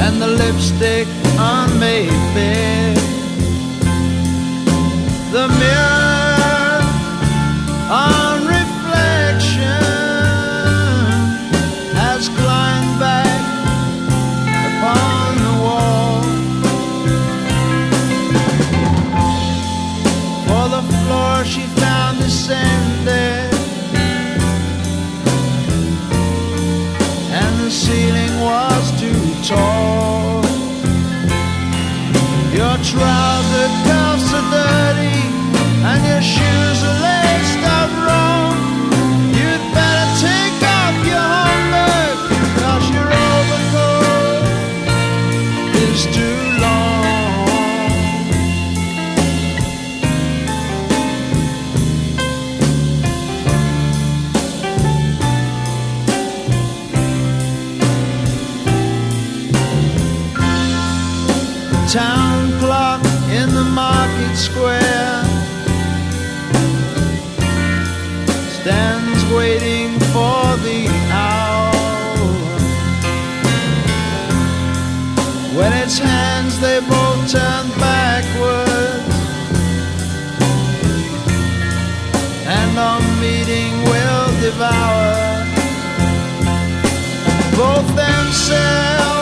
and 0.04 0.16
the 0.24 0.30
lipstick 0.42 1.08
on 1.54 1.68
Mayfair. 1.80 2.94
The 5.36 5.46
mirror 5.62 6.07
Your 32.98 33.47
Turn 77.28 77.68
backwards, 77.78 79.16
And 82.48 82.80
our 82.80 83.02
meeting 83.20 83.84
will 83.84 84.40
devour 84.40 85.44
both 87.58 87.88
themselves. 87.98 89.17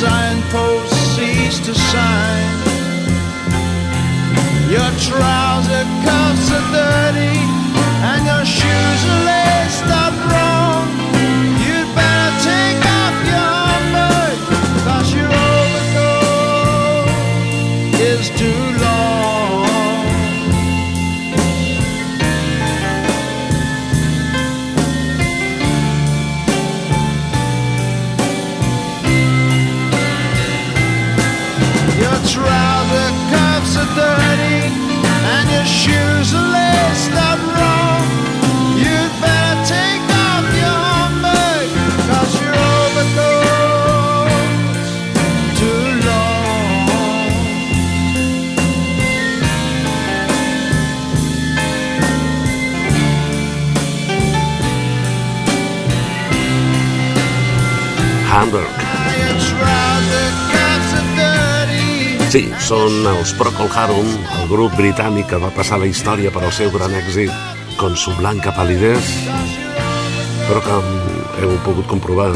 Signpost 0.00 0.94
cease 1.14 1.58
to 1.60 1.74
shine. 1.74 2.52
Your 4.74 4.90
trouser 5.04 5.84
cuffs 6.04 6.50
are 6.56 6.66
dirty 6.72 7.59
Sí, 62.30 62.44
són 62.62 63.08
els 63.10 63.32
Procol 63.34 63.72
Harum, 63.74 64.06
el 64.38 64.44
grup 64.46 64.76
britànic 64.78 65.26
que 65.32 65.38
va 65.42 65.48
passar 65.50 65.80
la 65.82 65.88
història 65.90 66.30
per 66.30 66.44
al 66.46 66.52
seu 66.54 66.70
gran 66.70 66.92
èxit 66.94 67.74
con 67.80 67.96
su 67.98 68.14
blanca 68.20 68.52
palidez, 68.54 69.08
però 70.44 70.62
que 70.62 70.76
heu 71.42 71.56
pogut 71.66 71.88
comprovar 71.90 72.28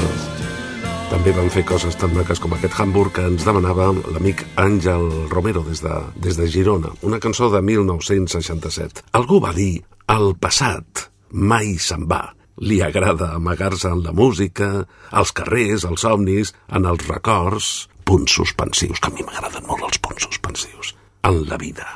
també 1.13 1.37
van 1.39 1.47
fer 1.55 1.63
coses 1.69 1.95
tan 1.95 2.11
maques 2.17 2.43
com 2.43 2.59
aquest 2.59 2.75
Hamburg 2.83 3.15
que 3.15 3.29
ens 3.31 3.47
demanava 3.47 3.93
l'amic 4.17 4.43
Àngel 4.59 5.07
Romero 5.31 5.63
des 5.63 5.85
de, 5.87 5.95
des 6.27 6.43
de 6.43 6.51
Girona, 6.51 6.91
una 7.07 7.23
cançó 7.23 7.53
de 7.55 7.63
1967. 7.63 9.07
Algú 9.15 9.39
va 9.47 9.55
dir, 9.55 9.79
el 10.11 10.33
passat 10.43 11.07
mai 11.31 11.77
se'n 11.79 12.11
va. 12.11 12.25
Li 12.67 12.83
agrada 12.83 13.37
amagar-se 13.39 13.95
en 13.95 14.03
la 14.03 14.11
música, 14.11 14.89
als 15.15 15.31
carrers, 15.31 15.87
als 15.87 16.03
somnis, 16.03 16.51
en 16.75 16.91
els 16.91 17.07
records, 17.07 17.85
punts 18.05 18.33
suspensius, 18.33 19.01
que 19.01 19.09
a 19.11 19.15
mi 19.15 19.25
m'agraden 19.25 19.65
molt 19.69 19.85
els 19.89 19.99
punts 19.99 20.29
suspensius, 20.29 20.95
en 21.25 21.41
la 21.49 21.57
vida. 21.61 21.87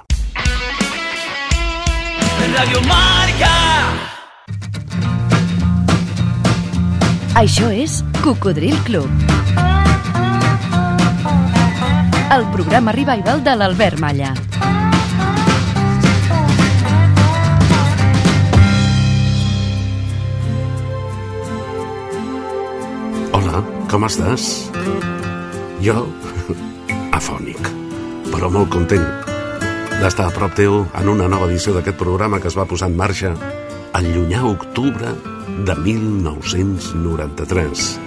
Radio 2.55 2.81
Marca. 2.89 3.55
Això 7.39 7.69
és 7.71 8.01
Cocodril 8.25 8.75
Club. 8.87 9.11
El 12.35 12.47
programa 12.55 12.93
revival 12.97 13.45
de 13.45 13.55
l'Albert 13.61 14.01
Malla. 14.03 14.33
Hola, 23.39 23.63
com 23.93 24.09
estàs? 24.09 24.51
Jo, 25.79 26.09
afònic, 27.15 27.69
però 28.33 28.49
molt 28.51 28.67
content 28.73 29.05
d'estar 29.99 30.27
a 30.27 30.33
prop 30.35 30.55
teu 30.59 30.81
en 30.99 31.09
una 31.11 31.29
nova 31.31 31.47
edició 31.47 31.75
d'aquest 31.77 31.99
programa 32.01 32.41
que 32.43 32.49
es 32.51 32.57
va 32.59 32.67
posar 32.67 32.89
en 32.91 32.97
marxa 32.99 33.31
al 33.95 34.05
llunyà 34.11 34.43
octubre 34.47 35.13
de 35.69 35.75
1993. 35.85 37.99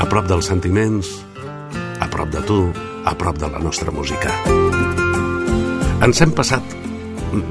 A 0.00 0.04
prop 0.08 0.26
dels 0.28 0.46
sentiments, 0.48 1.06
a 2.00 2.08
prop 2.08 2.28
de 2.32 2.40
tu, 2.48 2.72
a 3.04 3.12
prop 3.12 3.36
de 3.36 3.48
la 3.52 3.60
nostra 3.60 3.92
música. 3.92 4.32
Ens 6.02 6.20
hem 6.24 6.32
passat 6.32 6.62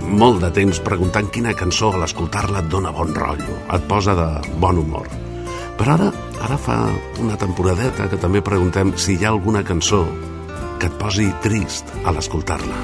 molt 0.10 0.42
de 0.42 0.50
temps 0.58 0.82
preguntant 0.82 1.30
quina 1.30 1.54
cançó 1.58 1.94
a 1.94 2.02
l'escoltar-la 2.02 2.60
et 2.66 2.70
dona 2.74 2.92
bon 2.98 3.14
rotllo, 3.14 3.56
et 3.78 3.84
posa 3.90 4.14
de 4.18 4.30
bon 4.58 4.78
humor. 4.82 5.06
Però 5.78 5.94
ara, 5.98 6.10
ara 6.42 6.58
fa 6.58 6.78
una 7.22 7.38
temporadeta 7.38 8.08
que 8.10 8.20
també 8.20 8.42
preguntem 8.42 8.94
si 8.98 9.16
hi 9.16 9.26
ha 9.26 9.32
alguna 9.32 9.64
cançó 9.64 10.04
que 10.82 10.90
et 10.90 10.96
posi 10.98 11.28
trist 11.44 11.92
a 12.06 12.14
l'escoltar-la. 12.16 12.78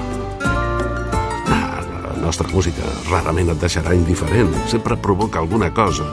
Ah, 1.49 1.81
la 1.81 2.17
nostra 2.21 2.49
música 2.53 2.85
rarament 3.09 3.49
et 3.53 3.63
deixarà 3.63 3.95
indiferent, 3.97 4.53
sempre 4.69 4.99
provoca 5.01 5.41
alguna 5.41 5.71
cosa. 5.73 6.05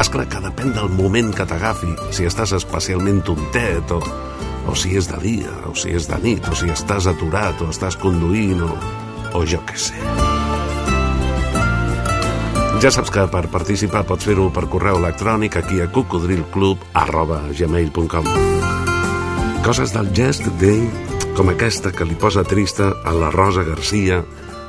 És 0.00 0.08
clar 0.12 0.28
que 0.32 0.40
depèn 0.44 0.72
del 0.76 0.88
moment 0.96 1.34
que 1.36 1.48
t'agafi, 1.48 1.92
si 2.16 2.28
estàs 2.28 2.56
especialment 2.56 3.20
tontet 3.28 3.92
o, 3.92 4.00
o 4.66 4.78
si 4.78 4.96
és 4.96 5.10
de 5.12 5.20
dia, 5.20 5.52
o 5.68 5.76
si 5.76 5.92
és 5.96 6.08
de 6.08 6.20
nit, 6.24 6.48
o 6.48 6.56
si 6.56 6.72
estàs 6.72 7.10
aturat, 7.12 7.60
o 7.60 7.68
estàs 7.72 8.00
conduint, 8.00 8.64
o, 8.64 8.72
o 9.36 9.44
jo 9.44 9.60
què 9.68 9.76
sé. 9.88 10.35
Ja 12.76 12.90
saps 12.92 13.08
que 13.08 13.22
per 13.32 13.46
participar 13.48 14.02
pots 14.04 14.26
fer-ho 14.28 14.50
per 14.52 14.66
correu 14.68 14.98
electrònic 15.00 15.54
aquí 15.56 15.78
a 15.80 15.86
cocodrilclub 15.88 16.82
Coses 19.64 19.94
del 19.94 20.10
gest 20.12 20.44
day 20.60 20.84
com 21.38 21.48
aquesta 21.48 21.90
que 21.96 22.04
li 22.04 22.14
posa 22.20 22.44
trista 22.44 22.92
a 23.04 23.14
la 23.16 23.30
Rosa 23.32 23.64
Garcia 23.64 24.20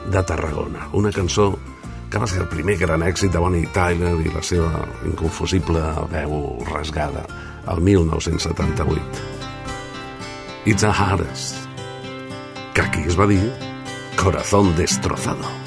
de 0.08 0.24
Tarragona. 0.24 0.88
Una 0.94 1.12
cançó 1.12 1.52
que 2.10 2.18
va 2.18 2.28
ser 2.32 2.42
el 2.46 2.48
primer 2.48 2.78
gran 2.80 3.04
èxit 3.04 3.32
de 3.36 3.44
Bonnie 3.44 3.68
Tyler 3.76 4.16
i 4.24 4.32
la 4.32 4.42
seva 4.42 4.88
inconfusible 5.06 5.84
veu 6.16 6.64
rasgada 6.72 7.28
el 7.68 7.84
1978. 7.84 9.04
It's 10.66 10.84
a 10.84 10.96
Hardest, 10.96 11.68
que 12.74 12.82
aquí 12.88 13.04
es 13.04 13.20
va 13.20 13.28
dir 13.28 13.52
Corazón 14.16 14.76
Destrozado. 14.80 15.67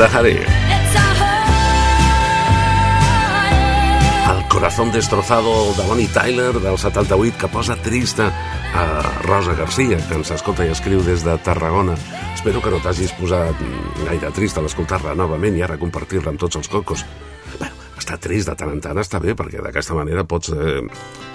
Heartache. 0.00 0.46
El 4.30 4.48
corazón 4.48 4.90
destrozado 4.90 5.74
de 5.74 5.82
Bonnie 5.86 6.08
Tyler 6.08 6.54
del 6.60 6.78
78 6.78 7.36
que 7.38 7.48
posa 7.48 7.76
trista 7.76 8.32
a 8.74 9.02
Rosa 9.22 9.52
Garcia, 9.52 9.98
que 10.08 10.16
ens 10.16 10.32
escolta 10.32 10.64
i 10.64 10.72
escriu 10.72 11.02
des 11.04 11.24
de 11.26 11.36
Tarragona. 11.44 11.98
Espero 12.32 12.62
que 12.64 12.72
no 12.72 12.80
t'hagis 12.80 13.12
posat 13.18 13.60
gaire 14.06 14.32
trist 14.32 14.56
a 14.56 14.64
l'escoltar-la 14.64 15.12
novament 15.18 15.60
i 15.60 15.66
ara 15.66 15.76
compartir-la 15.76 16.32
amb 16.32 16.40
tots 16.40 16.56
els 16.56 16.72
cocos. 16.72 17.04
Bueno, 17.58 17.76
estar 18.00 18.16
trist 18.16 18.48
de 18.48 18.56
tant 18.56 18.72
en 18.72 18.80
tant 18.80 18.96
està 18.96 19.20
bé, 19.20 19.36
perquè 19.36 19.60
d'aquesta 19.60 19.98
manera 19.98 20.24
pots, 20.24 20.56
eh, 20.56 20.80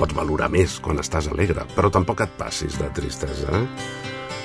pots 0.01 0.17
valorar 0.17 0.49
més 0.49 0.79
quan 0.81 0.97
estàs 0.97 1.29
alegre, 1.29 1.69
però 1.77 1.93
tampoc 1.93 2.25
et 2.25 2.37
passis 2.41 2.81
de 2.81 2.89
tristesa. 2.89 3.53
Eh? 3.53 3.65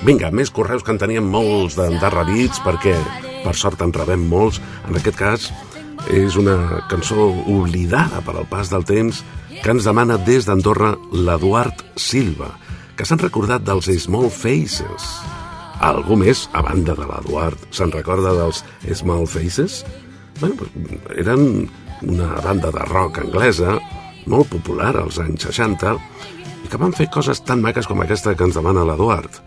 Vinga, 0.04 0.28
més 0.30 0.52
correus 0.52 0.84
que 0.84 0.92
en 0.92 1.00
teníem 1.00 1.24
molts 1.24 1.80
d'endarrerits, 1.80 2.60
perquè 2.60 2.98
per 3.42 3.54
sort 3.58 3.82
en 3.84 3.92
rebem 3.94 4.24
molts. 4.30 4.60
En 4.88 4.96
aquest 4.98 5.18
cas, 5.18 5.50
és 6.10 6.36
una 6.40 6.82
cançó 6.90 7.28
oblidada 7.46 8.22
per 8.26 8.34
al 8.36 8.48
pas 8.50 8.70
del 8.72 8.84
temps 8.88 9.22
que 9.62 9.70
ens 9.70 9.86
demana 9.86 10.18
des 10.18 10.46
d'Andorra 10.48 10.94
l'Eduard 11.12 11.84
Silva, 11.96 12.50
que 12.96 13.06
s'han 13.06 13.22
recordat 13.22 13.62
dels 13.66 13.90
Small 14.02 14.30
Faces. 14.30 15.06
Algú 15.82 16.16
més, 16.18 16.48
a 16.54 16.62
banda 16.62 16.96
de 16.98 17.06
l'Eduard, 17.06 17.68
se'n 17.74 17.92
recorda 17.94 18.34
dels 18.38 18.62
Small 18.98 19.26
Faces? 19.30 19.82
Bueno, 20.40 20.56
pues, 20.58 20.70
eren 21.18 21.68
una 22.02 22.34
banda 22.42 22.72
de 22.74 22.84
rock 22.90 23.22
anglesa 23.22 23.78
molt 24.26 24.50
popular 24.50 24.94
als 24.96 25.18
anys 25.22 25.46
60 25.50 25.94
i 26.64 26.70
que 26.70 26.78
van 26.78 26.94
fer 26.94 27.10
coses 27.14 27.42
tan 27.46 27.62
maques 27.62 27.86
com 27.90 28.02
aquesta 28.02 28.34
que 28.34 28.46
ens 28.46 28.58
demana 28.58 28.86
l'Eduard. 28.86 29.42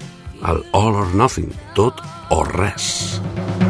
El 0.45 0.63
All 0.77 0.99
or 1.03 1.15
Nothing, 1.15 1.51
tot 1.75 2.03
o 2.31 2.43
res. 2.47 3.19
I 3.63 3.64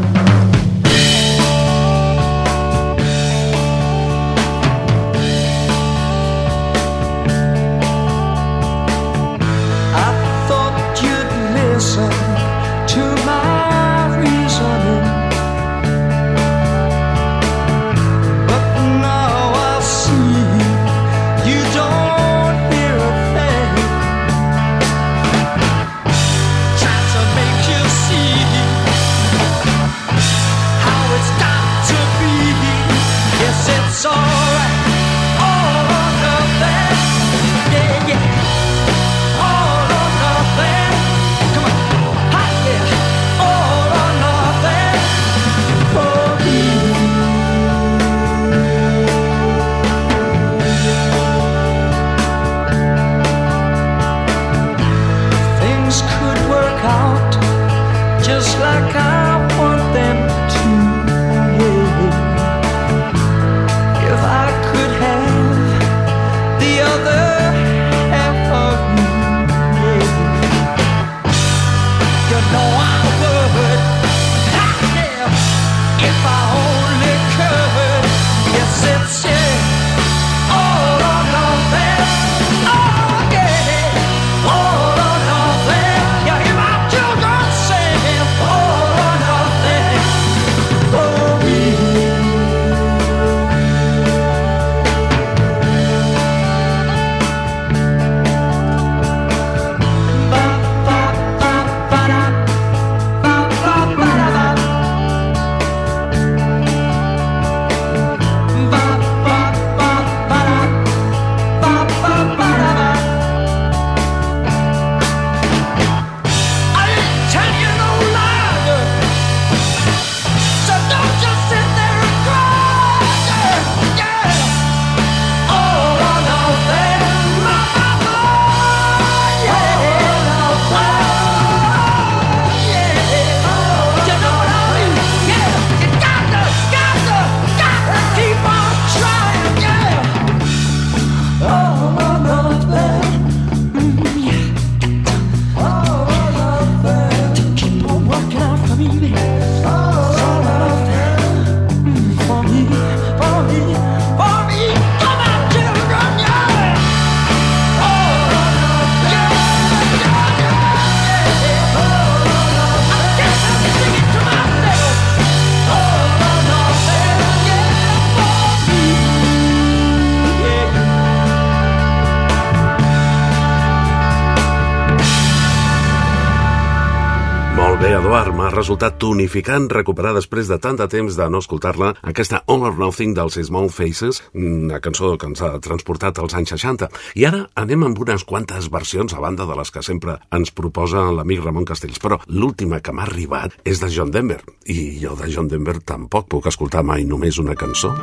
resultat 178.65 178.95
tonificant 178.97 179.67
recuperar 179.69 180.15
després 180.15 180.47
de 180.49 180.55
tant 180.57 180.73
de 180.79 180.87
temps 180.89 181.13
de 181.13 181.25
no 181.29 181.37
escoltar-la 181.37 181.91
aquesta 182.09 182.39
All 182.49 182.63
or 182.65 182.73
Nothing 182.79 183.11
dels 183.13 183.37
Small 183.45 183.69
Faces, 183.69 184.23
una 184.33 184.79
cançó 184.81 185.11
que 185.21 185.29
ens 185.29 185.43
ha 185.45 185.51
transportat 185.61 186.17
als 186.17 186.33
anys 186.33 186.55
60. 186.55 186.89
I 187.13 187.27
ara 187.29 187.43
anem 187.61 187.85
amb 187.85 188.01
unes 188.01 188.25
quantes 188.25 188.71
versions 188.73 189.13
a 189.13 189.21
banda 189.21 189.45
de 189.45 189.59
les 189.59 189.69
que 189.69 189.85
sempre 189.85 190.17
ens 190.33 190.49
proposa 190.49 191.05
l'amic 191.13 191.45
Ramon 191.45 191.69
Castells, 191.69 192.01
però 192.01 192.17
l'última 192.25 192.81
que 192.81 192.89
m'ha 192.89 193.05
arribat 193.05 193.53
és 193.69 193.85
de 193.85 193.93
John 193.93 194.09
Denver, 194.09 194.41
i 194.65 194.97
jo 194.97 195.13
de 195.13 195.29
John 195.29 195.53
Denver 195.53 195.77
tampoc 195.85 196.33
puc 196.33 196.49
escoltar 196.49 196.81
mai 196.81 197.05
només 197.05 197.37
una 197.37 197.53
cançó. 197.53 197.93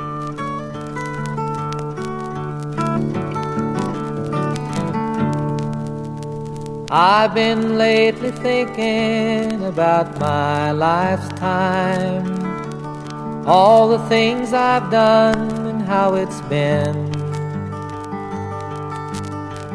I've 6.95 7.33
been 7.35 7.79
lately 7.79 8.33
thinking 8.33 9.65
about 9.65 10.21
my 10.21 10.73
lifetime, 10.73 12.27
all 13.47 13.89
the 13.89 14.07
things 14.11 14.53
I've 14.53 14.91
done 14.91 15.69
and 15.69 15.81
how 15.81 16.17
it's 16.17 16.43
been. 16.43 17.11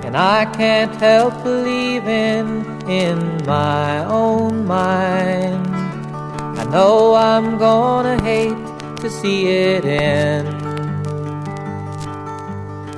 And 0.05 0.15
I 0.15 0.45
can't 0.45 0.95
help 0.97 1.41
believing 1.41 2.63
in 2.87 3.43
my 3.47 4.05
own 4.05 4.67
mind. 4.67 5.65
I 6.59 6.65
know 6.65 7.15
I'm 7.15 7.57
gonna 7.57 8.21
hate 8.21 8.97
to 8.97 9.09
see 9.09 9.47
it 9.47 9.85
end. 9.85 10.47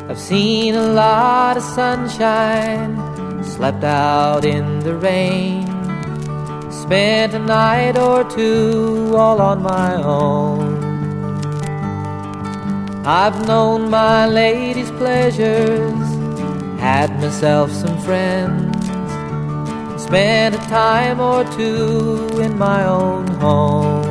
I've 0.09 0.20
seen 0.20 0.76
a 0.76 0.88
lot 0.89 1.55
of 1.55 1.63
sunshine, 1.63 3.09
slept 3.44 3.84
out 3.84 4.46
in 4.46 4.80
the 4.80 4.96
rain, 4.96 5.66
spent 6.72 7.34
a 7.34 7.40
night 7.40 7.98
or 7.98 8.24
two 8.24 9.14
all 9.16 9.42
on 9.42 9.62
my 9.62 9.96
own. 9.96 10.90
I've 13.06 13.48
known 13.48 13.90
my 13.90 14.28
lady's 14.28 14.92
pleasures, 14.92 16.08
had 16.80 17.10
myself 17.20 17.72
some 17.72 17.98
friends, 18.00 18.78
spent 20.02 20.56
a 20.56 20.60
time 20.70 21.20
or 21.20 21.44
two 21.58 22.30
in 22.40 22.58
my 22.58 22.86
own 22.86 23.28
home. 23.28 24.06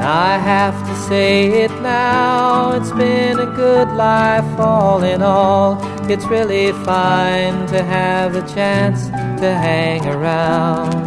I 0.00 0.38
have 0.38 0.78
to 0.88 0.94
say 1.08 1.64
it 1.64 1.72
now, 1.82 2.72
it's 2.72 2.92
been 2.92 3.38
a 3.38 3.46
good 3.54 3.88
life 3.92 4.58
all 4.58 5.02
in 5.02 5.22
all. 5.22 5.89
It's 6.12 6.26
really 6.26 6.72
fine 6.84 7.68
to 7.68 7.84
have 7.84 8.32
the 8.32 8.40
chance 8.40 9.06
to 9.06 9.54
hang 9.54 10.04
around. 10.08 11.06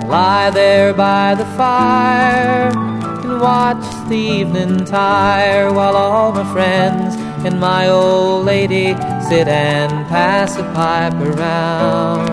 And 0.00 0.08
lie 0.08 0.48
there 0.48 0.94
by 0.94 1.34
the 1.34 1.44
fire 1.58 2.72
and 2.74 3.38
watch 3.42 3.84
the 4.08 4.16
evening 4.16 4.86
tire 4.86 5.70
while 5.70 5.94
all 5.94 6.32
my 6.32 6.50
friends 6.54 7.16
and 7.44 7.60
my 7.60 7.86
old 7.90 8.46
lady 8.46 8.94
sit 9.28 9.46
and 9.46 9.92
pass 10.08 10.56
a 10.56 10.62
pipe 10.72 11.20
around 11.20 12.30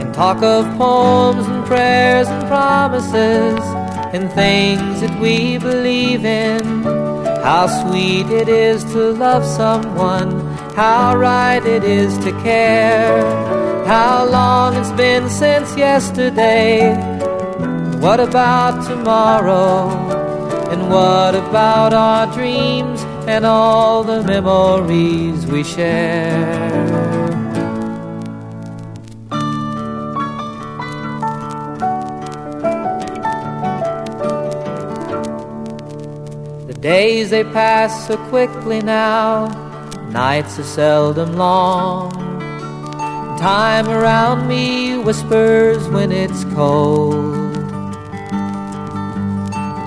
and 0.00 0.14
talk 0.14 0.44
of 0.44 0.64
poems 0.78 1.44
and 1.44 1.66
prayers 1.66 2.28
and 2.28 2.46
promises 2.46 3.58
and 4.14 4.30
things 4.32 5.00
that 5.00 5.20
we 5.20 5.58
believe 5.58 6.24
in. 6.24 6.77
How 7.48 7.66
sweet 7.66 8.26
it 8.26 8.46
is 8.46 8.84
to 8.92 9.12
love 9.12 9.42
someone, 9.42 10.38
how 10.76 11.16
right 11.16 11.64
it 11.64 11.82
is 11.82 12.18
to 12.18 12.30
care, 12.42 13.24
how 13.86 14.26
long 14.26 14.76
it's 14.76 14.92
been 14.92 15.30
since 15.30 15.74
yesterday. 15.74 16.92
What 18.00 18.20
about 18.20 18.86
tomorrow? 18.86 19.88
And 20.70 20.90
what 20.90 21.34
about 21.34 21.94
our 21.94 22.30
dreams 22.34 23.00
and 23.26 23.46
all 23.46 24.04
the 24.04 24.22
memories 24.24 25.46
we 25.46 25.64
share? 25.64 26.87
Days 36.80 37.30
they 37.30 37.42
pass 37.42 38.06
so 38.06 38.16
quickly 38.28 38.80
now, 38.80 39.48
nights 40.10 40.58
are 40.58 40.64
seldom 40.64 41.36
long. 41.36 42.12
Time 43.38 43.88
around 43.88 44.46
me 44.46 44.96
whispers 44.98 45.88
when 45.88 46.12
it's 46.12 46.44
cold. 46.54 47.34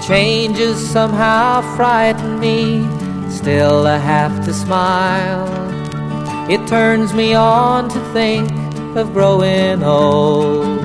Changes 0.05 0.77
somehow 0.89 1.61
frighten 1.75 2.39
me, 2.39 2.81
still 3.29 3.87
I 3.87 3.97
have 3.97 4.43
to 4.45 4.53
smile. 4.53 5.47
It 6.49 6.67
turns 6.67 7.13
me 7.13 7.33
on 7.33 7.87
to 7.89 7.99
think 8.11 8.51
of 8.97 9.13
growing 9.13 9.83
old. 9.83 10.81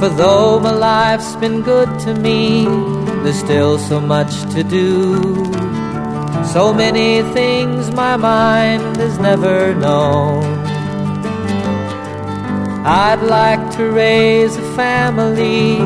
For 0.00 0.08
though 0.08 0.58
my 0.58 0.72
life's 0.72 1.36
been 1.36 1.62
good 1.62 1.88
to 2.00 2.14
me, 2.14 2.66
there's 3.26 3.40
still 3.40 3.76
so 3.76 3.98
much 4.00 4.42
to 4.54 4.62
do. 4.62 5.16
So 6.54 6.72
many 6.72 7.22
things 7.34 7.90
my 7.90 8.16
mind 8.16 8.98
has 8.98 9.18
never 9.18 9.74
known. 9.74 10.44
I'd 12.86 13.22
like 13.22 13.76
to 13.78 13.90
raise 13.90 14.56
a 14.56 14.76
family, 14.76 15.78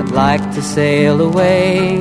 I'd 0.00 0.10
like 0.12 0.54
to 0.54 0.62
sail 0.62 1.20
away 1.20 1.98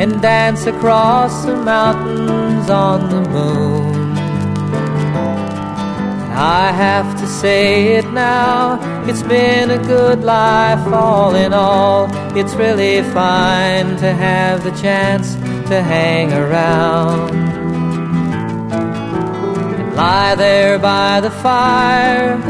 and 0.00 0.20
dance 0.20 0.66
across 0.66 1.44
the 1.44 1.54
mountains 1.54 2.68
on 2.68 3.10
the 3.10 3.30
moon. 3.30 3.81
I 6.34 6.72
have 6.72 7.20
to 7.20 7.26
say 7.26 7.96
it 7.98 8.10
now, 8.10 8.78
it's 9.06 9.22
been 9.22 9.70
a 9.70 9.78
good 9.78 10.24
life 10.24 10.86
all 10.86 11.34
in 11.34 11.52
all. 11.52 12.08
It's 12.36 12.54
really 12.54 13.02
fine 13.12 13.96
to 13.98 14.12
have 14.12 14.64
the 14.64 14.70
chance 14.70 15.34
to 15.68 15.82
hang 15.82 16.32
around 16.32 17.30
and 18.72 19.94
lie 19.94 20.34
there 20.34 20.78
by 20.78 21.20
the 21.20 21.30
fire 21.30 22.40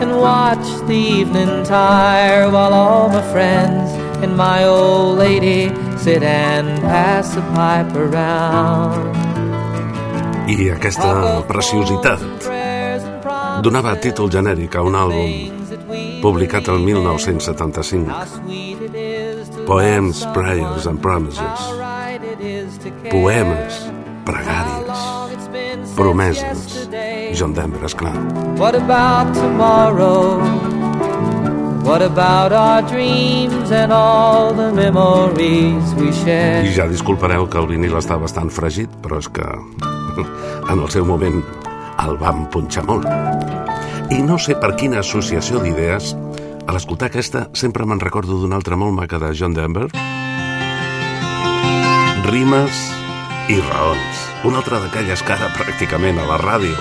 and 0.00 0.16
watch 0.16 0.66
the 0.86 0.94
evening 0.94 1.64
tire 1.64 2.50
while 2.50 2.72
all 2.72 3.08
my 3.10 3.22
friends 3.32 3.90
and 4.22 4.36
my 4.36 4.64
old 4.64 5.18
lady 5.18 5.68
sit 5.98 6.22
and 6.22 6.80
pass 6.80 7.34
the 7.34 7.42
pipe 7.52 7.94
around. 7.94 9.16
I 10.48 10.70
aquesta 10.72 11.44
preciositat 11.44 12.57
donava 13.62 13.96
títol 13.98 14.30
genèric 14.30 14.76
a 14.78 14.82
un 14.86 14.94
àlbum 14.94 15.30
publicat 16.22 16.68
el 16.68 16.78
1975 16.84 18.12
Poems, 19.68 20.24
Prayers 20.32 20.86
and 20.88 21.00
Promises. 21.00 21.60
Poemes, 23.10 23.92
pregàries, 24.24 25.00
promeses. 25.96 26.88
John 27.34 27.52
Denver, 27.52 27.84
esclar 27.84 28.16
What 28.56 28.74
about 28.74 29.34
tomorrow? 29.34 30.40
What 31.84 32.02
about 32.02 32.52
our 32.52 32.82
dreams 32.82 33.70
and 33.70 33.92
all 33.92 34.54
the 34.54 34.72
memories 34.72 35.94
we 35.94 36.12
share? 36.12 36.64
I 36.64 36.72
ja 36.74 36.88
disculpareu 36.88 37.48
que 37.48 37.58
el 37.60 37.68
vinil 37.68 37.96
està 37.96 38.18
bastant 38.20 38.50
fregit, 38.52 38.92
però 39.04 39.20
és 39.22 39.28
que 39.28 39.46
en 40.72 40.78
el 40.78 40.88
seu 40.92 41.04
moment 41.08 41.42
el 42.04 42.18
vam 42.20 42.46
punxar 42.52 42.84
molt. 42.88 43.06
I 44.14 44.22
no 44.24 44.38
sé 44.40 44.56
per 44.60 44.74
quina 44.80 45.02
associació 45.02 45.60
d'idees, 45.62 46.14
a 46.68 46.74
l'escoltar 46.76 47.08
aquesta 47.08 47.46
sempre 47.56 47.86
me'n 47.88 48.00
recordo 48.00 48.38
d'una 48.40 48.58
altra 48.60 48.76
molt 48.76 48.94
maca 48.96 49.20
de 49.22 49.32
John 49.36 49.54
Denver. 49.56 49.88
Rimes 52.28 52.82
i 53.48 53.56
raons. 53.70 54.24
Una 54.44 54.60
altra 54.60 54.80
d'aquelles 54.82 55.22
que 55.24 55.34
ara 55.34 55.48
pràcticament 55.56 56.20
a 56.20 56.26
la 56.28 56.36
ràdio 56.42 56.76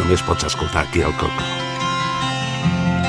només 0.00 0.22
pots 0.26 0.46
escoltar 0.50 0.84
aquí 0.86 1.02
al 1.06 1.14
Coco. 1.18 1.46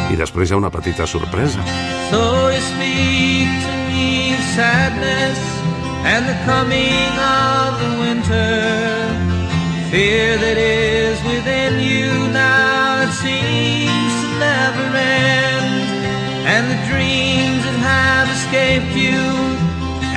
I 0.10 0.18
després 0.18 0.50
hi 0.50 0.56
ha 0.56 0.62
una 0.62 0.72
petita 0.74 1.06
sorpresa. 1.10 1.66
So 2.10 2.22
you 2.50 2.62
speak 2.66 3.50
to 3.66 3.74
me 3.90 4.34
of 4.38 4.46
sadness 4.54 5.42
and 6.06 6.30
the 6.30 6.38
coming 6.46 7.14
of 7.26 7.78
the 7.82 7.92
winter. 8.06 8.50
Fear 9.90 10.38
that 10.38 10.58
is 10.58 11.09
escaped 18.50 18.96
you 18.96 19.22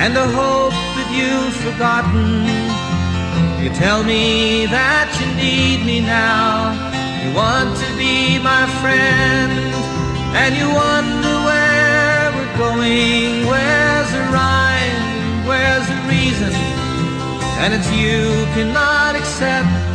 and 0.01 0.17
the 0.17 0.27
hope 0.33 0.73
that 0.73 1.09
you've 1.13 1.53
forgotten. 1.69 2.49
You 3.63 3.69
tell 3.77 4.03
me 4.03 4.65
that 4.73 5.13
you 5.21 5.29
need 5.37 5.85
me 5.85 6.01
now. 6.01 6.73
You 7.21 7.37
want 7.37 7.77
to 7.77 7.89
be 8.01 8.41
my 8.41 8.65
friend. 8.81 9.53
And 10.33 10.57
you 10.57 10.65
wonder 10.65 11.37
where 11.45 12.33
we're 12.33 12.57
going. 12.57 13.45
Where's 13.53 14.11
the 14.17 14.25
rhyme? 14.33 15.05
Where's 15.45 15.85
the 15.93 16.01
reason? 16.09 16.57
And 17.61 17.77
it's 17.77 17.91
you 17.93 18.49
cannot 18.57 19.13
accept. 19.13 19.93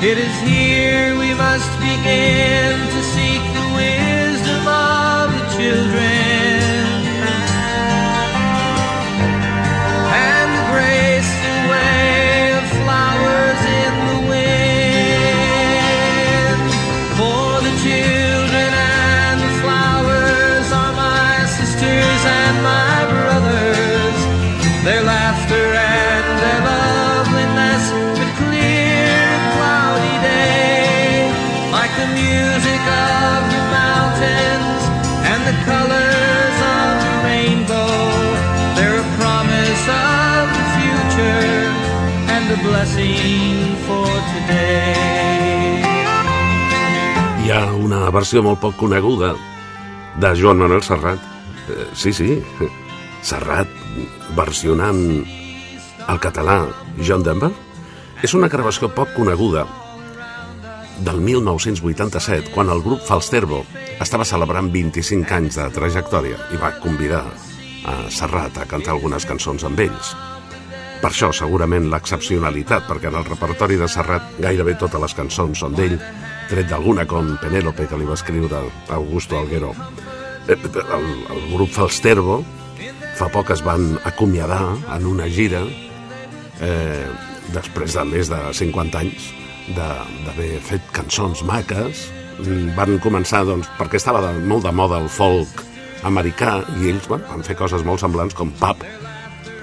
It 0.00 0.16
is 0.16 0.36
here 0.48 1.12
we 1.20 1.36
must 1.36 1.68
begin 1.76 2.72
to 2.72 3.00
seek 3.12 3.44
the 3.52 3.66
wisdom 3.76 4.64
of 4.64 5.28
the 5.36 5.44
children. 5.60 6.23
Future 44.54 44.70
and 44.70 45.46
a 45.46 45.82
blessing 45.82 46.14
for 46.14 46.28
today. 46.28 47.74
una 47.84 48.10
versió 48.10 48.42
molt 48.42 48.60
poc 48.60 48.76
coneguda 48.76 49.34
de 50.20 50.34
Joan 50.40 50.58
Manuel 50.58 50.82
Serrat. 50.82 51.18
Eh, 51.68 51.86
sí, 51.94 52.12
sí, 52.12 52.42
Serrat 53.22 53.68
versionant 54.36 55.26
el 56.08 56.20
català 56.20 56.68
John 57.06 57.22
Denver. 57.22 57.50
És 58.22 58.34
una 58.34 58.48
gravació 58.48 58.88
poc 58.88 59.14
coneguda 59.14 59.66
del 61.00 61.20
1987, 61.20 62.52
quan 62.54 62.70
el 62.70 62.82
grup 62.82 63.00
Falsterbo 63.00 63.64
estava 64.00 64.24
celebrant 64.24 64.70
25 64.72 65.34
anys 65.34 65.56
de 65.56 65.70
trajectòria 65.70 66.36
i 66.52 66.56
va 66.56 66.78
convidar 66.80 67.24
a 67.84 68.10
Serrat 68.10 68.58
a 68.58 68.66
cantar 68.66 68.92
algunes 68.92 69.26
cançons 69.26 69.64
amb 69.64 69.80
ells. 69.80 70.33
Per 71.04 71.10
això, 71.10 71.28
segurament, 71.36 71.90
l'excepcionalitat, 71.92 72.86
perquè 72.88 73.10
en 73.10 73.18
el 73.20 73.26
repertori 73.28 73.76
de 73.76 73.88
Serrat 73.92 74.38
gairebé 74.40 74.72
totes 74.80 75.02
les 75.02 75.14
cançons 75.18 75.60
són 75.60 75.76
d'ell, 75.76 75.98
tret 76.48 76.70
d'alguna 76.70 77.04
com 77.04 77.34
Penélope, 77.42 77.84
que 77.90 77.98
li 78.00 78.08
va 78.08 78.16
escriure 78.16 78.62
Augusto 78.96 79.36
Alguero. 79.36 79.74
Eh, 80.48 80.56
El, 80.56 81.06
el 81.36 81.44
grup 81.52 81.72
Falsterbo 81.76 82.40
fa 83.18 83.28
poc 83.28 83.52
es 83.52 83.60
van 83.64 83.98
acomiadar 84.08 84.64
en 84.96 85.06
una 85.12 85.28
gira 85.28 85.62
eh, 86.64 87.06
després 87.52 87.94
de 88.00 88.04
més 88.08 88.32
de 88.32 88.40
50 88.64 89.04
anys 89.04 89.30
d'haver 89.76 90.50
fet 90.64 90.92
cançons 90.96 91.44
maques 91.48 92.08
Mm, 92.42 92.74
van 92.74 92.96
començar 92.98 93.44
doncs, 93.46 93.68
perquè 93.78 94.00
estava 94.00 94.22
de, 94.24 94.32
molt 94.48 94.64
de 94.66 94.72
moda 94.74 94.98
el 95.02 95.06
folk 95.12 95.60
americà 96.08 96.56
i 96.80 96.90
ells 96.90 97.06
bueno, 97.08 97.28
van 97.30 97.44
fer 97.46 97.54
coses 97.58 97.84
molt 97.86 98.02
semblants 98.02 98.34
com 98.34 98.50
Pub, 98.58 98.82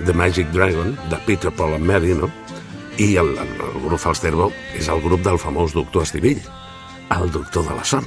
The 0.06 0.14
Magic 0.14 0.50
Dragon 0.56 0.96
de 1.10 1.20
Peter 1.26 1.52
Paul 1.52 1.78
and 1.78 1.86
Mary 1.86 2.16
no? 2.18 2.32
i 2.98 3.16
el, 3.18 3.32
el, 3.38 3.54
el 3.68 3.78
grup 3.86 4.02
Falsterbo 4.02 4.52
és 4.78 4.90
el 4.92 5.02
grup 5.04 5.24
del 5.26 5.40
famós 5.42 5.74
doctor 5.78 6.04
Estivill 6.08 6.42
el 7.20 7.32
doctor 7.32 7.68
de 7.68 7.76
la 7.76 7.84
son. 7.84 8.06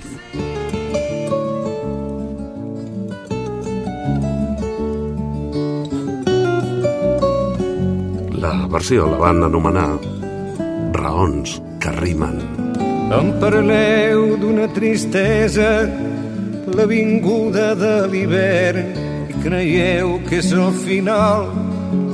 La 8.40 8.66
versió 8.68 9.07
la 9.11 9.18
van 9.18 9.42
anomenar 9.45 9.99
Raons 10.95 11.61
que 11.80 11.92
rimen. 12.01 12.40
Em 13.14 13.30
parleu 13.40 14.34
d'una 14.40 14.68
tristesa, 14.72 15.84
la 16.74 16.86
vinguda 16.88 17.74
de 17.76 17.95
l'hivern, 18.09 18.95
i 19.28 19.42
creieu 19.45 20.16
que 20.28 20.40
és 20.40 20.53
el 20.57 20.72
final, 20.86 21.51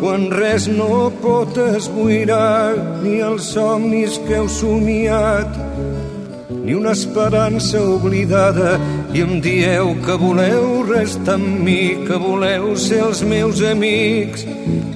quan 0.00 0.30
res 0.32 0.64
no 0.72 1.10
pot 1.20 1.58
esboirar, 1.60 2.72
ni 3.04 3.18
els 3.20 3.50
somnis 3.52 4.16
que 4.24 4.38
heu 4.38 4.48
somiat, 4.48 5.58
ni 6.64 6.74
una 6.74 6.94
esperança 6.96 7.82
oblidada, 7.84 8.78
i 9.12 9.20
em 9.24 9.40
dieu 9.44 9.92
que 10.06 10.16
voleu 10.22 10.82
restar 10.88 11.36
amb 11.36 11.60
mi, 11.66 11.82
que 12.08 12.16
voleu 12.20 12.72
ser 12.80 13.02
els 13.10 13.20
meus 13.28 13.60
amics, 13.60 14.46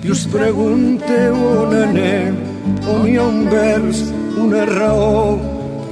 i 0.04 0.12
us 0.14 0.24
pregunteu 0.32 1.36
on 1.50 1.74
anem, 1.82 2.38
on 2.88 3.04
hi 3.08 3.18
ha 3.18 3.26
un 3.28 3.42
vers, 3.52 4.00
una 4.40 4.64
raó, 4.70 5.34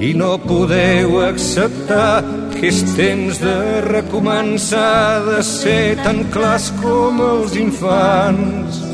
i 0.01 0.13
no 0.17 0.33
podeu 0.41 1.19
acceptar 1.27 2.23
que 2.55 2.65
és 2.71 2.81
temps 2.97 3.37
de 3.43 3.59
recomençar 3.85 5.21
de 5.29 5.37
ser 5.45 5.93
tan 6.01 6.25
clars 6.33 6.71
com 6.81 7.21
els 7.23 7.55
infants 7.61 8.92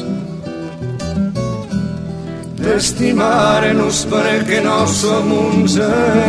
d'estimar-nos 2.69 3.97
perquè 4.11 4.59
no 4.61 4.85
som 4.87 5.31
uns 5.33 5.73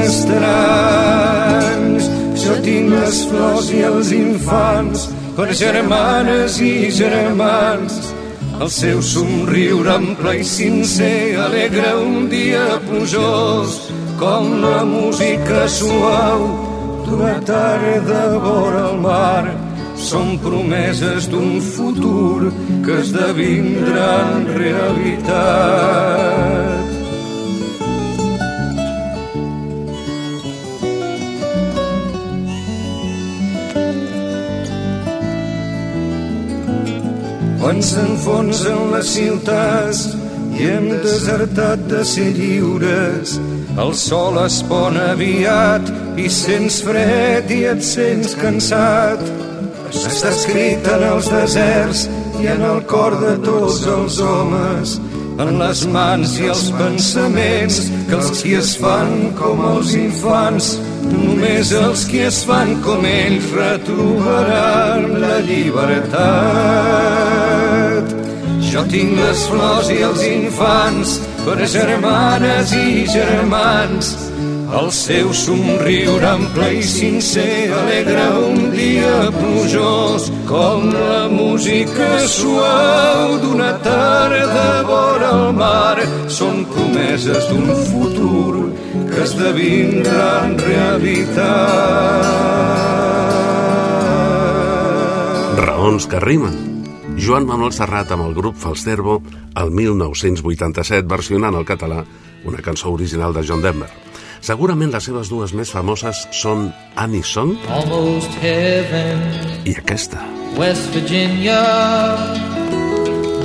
estranys 0.00 1.24
jo 2.40 2.54
tinc 2.64 2.86
les 2.94 3.18
flors 3.28 3.66
i 3.76 3.80
els 3.90 4.08
infants 4.16 4.98
per 5.36 5.48
germanes 5.62 6.52
i 6.64 6.88
germans 7.02 7.92
el 8.60 8.70
seu 8.72 8.98
somriure 9.04 9.90
ample 9.98 10.32
i 10.40 10.44
sincer 10.44 11.36
alegra 11.44 11.90
un 12.00 12.28
dia 12.32 12.66
plujós 12.88 13.70
com 14.20 14.44
la 14.64 14.80
música 14.84 15.58
suau 15.68 16.40
d'una 17.06 17.40
tarda 17.40 18.22
vora 18.38 18.82
el 18.90 18.96
mar. 19.00 19.69
Són 20.00 20.38
promeses 20.40 21.26
d'un 21.28 21.60
futur 21.60 22.48
que 22.84 22.94
esdevindran 23.02 24.46
realitat. 24.56 26.00
Quan 37.60 37.82
s'enfonsen 37.84 38.88
les 38.94 39.12
ciutats 39.14 40.00
i 40.56 40.64
hem 40.72 40.88
desertat 41.04 41.84
de 41.92 42.00
ser 42.08 42.32
lliures, 42.40 43.36
el 43.84 43.92
sol 44.00 44.40
es 44.46 44.62
pon 44.64 44.96
aviat 44.96 45.92
i 46.16 46.26
sents 46.32 46.80
fred 46.88 47.52
i 47.52 47.62
et 47.74 47.84
sents 47.84 48.34
cansat. 48.40 49.49
Està 49.90 50.30
escrit 50.30 50.86
en 50.86 51.02
els 51.02 51.26
deserts 51.32 52.04
i 52.38 52.46
en 52.52 52.62
el 52.62 52.78
cor 52.90 53.16
de 53.18 53.32
tots 53.42 53.82
els 53.90 54.20
homes, 54.22 54.92
en 55.42 55.58
les 55.58 55.80
mans 55.90 56.38
i 56.38 56.46
els 56.52 56.70
pensaments 56.78 57.80
que 58.06 58.14
els 58.20 58.30
qui 58.38 58.54
es 58.60 58.70
fan 58.78 59.34
com 59.40 59.56
els 59.72 59.90
infants, 59.98 60.78
només 61.10 61.72
els 61.74 62.06
qui 62.06 62.20
es 62.28 62.38
fan 62.46 62.70
com 62.86 63.04
ells 63.08 63.50
retrobaran 63.56 65.20
la 65.26 65.36
llibertat. 65.50 66.20
Jo 68.70 68.82
tinc 68.94 69.18
les 69.18 69.40
flors 69.50 69.90
i 69.90 69.98
els 70.06 70.22
infants 70.30 71.18
per 71.42 71.58
germanes 71.66 72.72
i 72.78 73.06
germans. 73.10 74.29
El 74.70 74.92
seu 74.94 75.32
somriure 75.34 76.28
ample 76.28 76.68
i 76.78 76.82
sincer 76.86 77.72
alegra 77.74 78.26
un 78.38 78.68
dia 78.70 79.14
plujós 79.34 80.28
com 80.46 80.84
la 80.94 81.24
música 81.32 82.06
suau 82.30 83.34
d'una 83.42 83.72
tarda 83.82 84.66
vora 84.86 85.30
el 85.34 85.50
mar. 85.58 85.98
Són 86.30 86.62
promeses 86.70 87.48
d'un 87.50 87.66
futur 87.88 88.70
que 89.10 89.24
esdevindran 89.24 90.54
realitat. 90.62 92.30
Raons 95.64 96.06
que 96.06 96.22
rimen. 96.22 96.54
Joan 97.18 97.48
Manuel 97.48 97.74
Serrat 97.74 98.14
amb 98.14 98.28
el 98.28 98.38
grup 98.38 98.54
Falsterbo 98.54 99.18
el 99.58 99.74
1987 99.74 101.10
versionant 101.10 101.58
al 101.58 101.66
català 101.66 102.04
una 102.46 102.62
cançó 102.62 102.94
original 102.94 103.34
de 103.34 103.42
John 103.44 103.66
Denver. 103.66 104.09
Segurament 104.40 104.88
les 104.88 105.04
seves 105.04 105.28
dues 105.28 105.52
més 105.52 105.68
famoses 105.68 106.22
són 106.32 106.70
Annie 106.96 107.24
Song 107.28 107.58
Almost 107.68 108.32
heaven, 108.40 109.20
i 109.68 109.74
aquesta. 109.76 110.22
West 110.56 110.88
Virginia, 110.96 111.60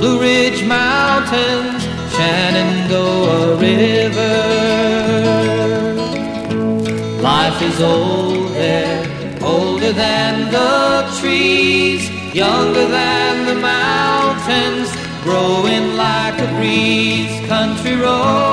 Blue 0.00 0.16
Ridge 0.22 0.64
Mountains, 0.64 1.84
Shenandoah 2.16 3.60
River. 3.60 4.40
Life 7.20 7.60
is 7.68 7.78
old 7.82 8.54
there, 8.56 9.04
older 9.44 9.92
than 9.92 10.50
the 10.50 11.04
trees, 11.20 12.08
younger 12.32 12.88
than 12.88 13.44
the 13.44 13.58
mountains, 13.60 14.88
growing 15.22 15.94
like 16.00 16.40
a 16.40 16.48
breeze. 16.56 17.34
Country 17.52 17.96
roads, 17.96 18.45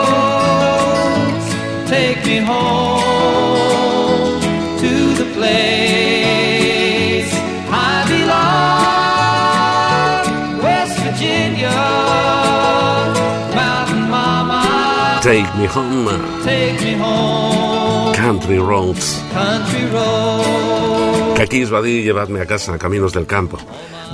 Me 15.58 15.68
Home, 15.68 16.10
Take 16.43 16.82
me 16.84 16.95
home, 17.01 18.14
Country 18.16 18.58
Roads. 18.58 19.24
country 19.32 19.86
road. 19.91 21.36
Que 21.36 21.43
aquí 21.43 21.62
es 21.62 21.72
va 21.72 21.82
dir 21.82 22.04
llevar-me 22.04 22.41
a 22.41 22.45
casa, 22.45 22.78
Caminos 22.78 23.14
del 23.14 23.26
Campo. 23.28 23.58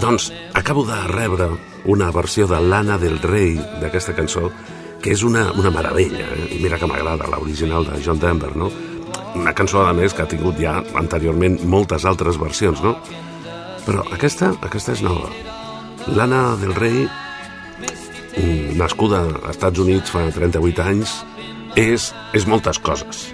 Doncs 0.02 0.32
acabo 0.54 0.84
de 0.86 0.96
rebre 1.08 1.48
una 1.86 2.12
versió 2.12 2.46
de 2.48 2.60
l'Anna 2.60 2.98
del 2.98 3.20
Rei 3.22 3.56
d'aquesta 3.82 4.14
cançó, 4.16 4.52
que 5.02 5.12
és 5.16 5.24
una, 5.24 5.52
una 5.54 5.72
meravella, 5.72 6.28
eh? 6.36 6.58
i 6.58 6.60
mira 6.64 6.78
que 6.78 6.88
m'agrada 6.88 7.28
l'original 7.32 7.86
de 7.88 8.02
John 8.04 8.20
Denver, 8.20 8.56
no? 8.56 8.70
Una 9.36 9.54
cançó, 9.54 9.86
a 9.88 9.94
més, 9.94 10.14
que 10.14 10.24
ha 10.24 10.28
tingut 10.28 10.60
ja 10.60 10.80
anteriorment 11.00 11.60
moltes 11.64 12.04
altres 12.06 12.38
versions, 12.40 12.84
no? 12.84 12.98
Però 13.86 14.04
aquesta, 14.12 14.52
aquesta 14.62 14.92
és 14.92 15.02
nova. 15.06 15.30
L'Anna 16.16 16.56
del 16.60 16.76
Rei, 16.76 17.08
nascuda 18.80 19.24
als 19.28 19.56
Estats 19.56 19.82
Units 19.84 20.14
fa 20.14 20.26
38 20.36 20.84
anys, 20.86 21.18
és, 21.80 22.12
és 22.34 22.48
moltes 22.50 22.80
coses. 22.82 23.30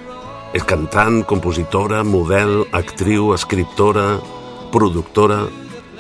És 0.56 0.64
cantant, 0.64 1.24
compositora, 1.28 2.04
model, 2.08 2.64
actriu, 2.72 3.34
escriptora, 3.36 4.16
productora 4.72 5.44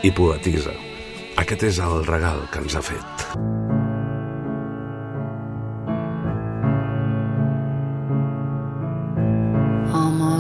i 0.03 0.13
poetisa. 0.15 0.75
Aquest 1.41 1.67
és 1.71 1.83
el 1.83 2.05
regal 2.07 2.45
que 2.51 2.63
ens 2.63 2.79
ha 2.79 2.85
fet. 2.85 3.27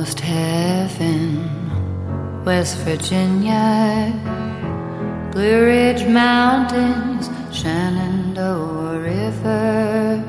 almost 0.05 0.19
heaven, 0.19 1.49
West 2.45 2.77
Virginia, 2.85 4.13
Blue 5.31 5.65
Ridge 5.65 6.07
Mountains, 6.07 7.34
Shenandoah 7.65 8.99
River. 8.99 10.21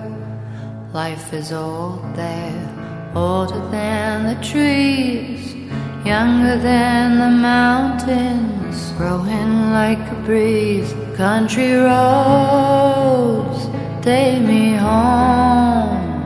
Life 0.94 1.34
is 1.34 1.52
old 1.52 2.00
there, 2.14 3.12
older 3.14 3.60
than 3.68 4.24
the 4.24 4.36
trees, 4.42 5.54
younger 6.02 6.56
than 6.56 7.18
the 7.18 7.28
mountains, 7.28 8.90
growing 8.96 9.70
like 9.70 9.98
a 9.98 10.14
breeze. 10.24 10.94
Country 11.14 11.74
roads 11.74 13.68
take 14.00 14.40
me 14.40 14.76
home 14.76 16.24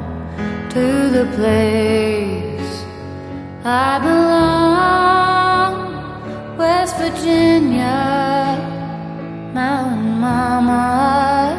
to 0.71 1.11
the 1.11 1.27
place 1.35 2.85
I 3.65 3.99
belong, 4.07 5.75
West 6.57 6.95
Virginia, 6.99 8.70
Mountain 9.53 10.21
Mama, 10.21 11.59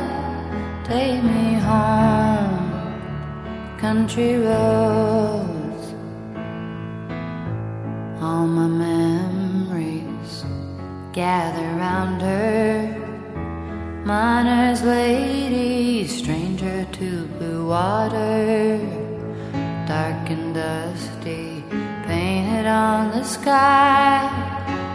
take 0.85 1.21
me 1.21 1.55
home, 1.55 2.71
country 3.77 4.37
roads, 4.37 5.93
all 8.21 8.47
my 8.47 8.67
memories 8.67 10.45
gather 11.11 11.67
round 11.75 12.21
her. 12.21 12.97
Miner's 14.05 14.83
lady, 14.83 16.07
stranger 16.07 16.87
to 16.93 17.25
blue 17.37 17.67
water, 17.67 18.79
dark 19.85 20.29
and 20.29 20.55
dusty, 20.55 21.61
painted 22.07 22.67
on 22.67 23.11
the 23.11 23.23
sky. 23.25 24.40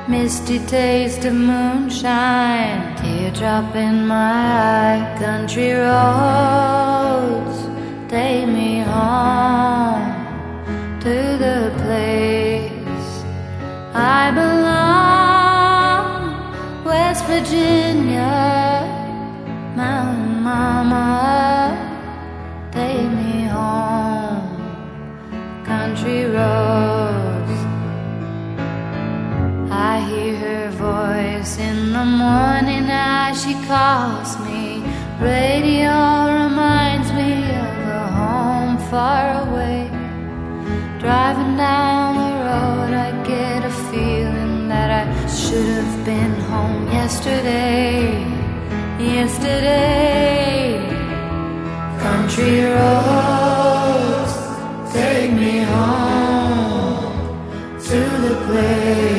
Misty 0.09 0.61
taste 0.61 1.25
of 1.25 1.35
moonshine, 1.35 2.97
teardrop 2.97 3.75
in 3.75 4.07
my 4.07 4.15
eye. 4.15 5.17
Country 5.19 5.73
roads, 5.73 7.59
take 8.09 8.47
me 8.47 8.79
home 8.83 10.15
to 11.01 11.37
the 11.45 11.73
place 11.83 13.25
I 13.95 14.31
belong. 14.31 16.05
West 16.85 17.25
Virginia, 17.25 18.87
Mountain 19.75 20.41
Mama, 20.41 21.75
take 22.71 23.11
me 23.11 23.47
home. 23.47 24.57
Country 25.65 26.27
roads. 26.27 26.96
The 31.97 32.05
morning 32.05 32.87
as 32.91 33.43
she 33.43 33.55
calls 33.71 34.31
me. 34.47 34.63
Radio 35.33 35.97
reminds 36.43 37.09
me 37.19 37.33
of 37.65 37.75
a 38.01 38.07
home 38.21 38.77
far 38.91 39.25
away. 39.45 39.81
Driving 41.05 41.55
down 41.57 42.09
the 42.23 42.33
road, 42.49 42.93
I 43.07 43.11
get 43.33 43.61
a 43.73 43.75
feeling 43.91 44.69
that 44.73 44.91
I 45.03 45.05
should 45.41 45.71
have 45.81 45.97
been 46.05 46.35
home 46.51 46.83
yesterday. 46.99 48.01
Yesterday, 49.17 50.61
country 52.05 52.57
roads 52.77 54.35
take 54.93 55.33
me 55.43 55.55
home 55.75 57.15
to 57.89 58.01
the 58.27 58.35
place 58.47 59.16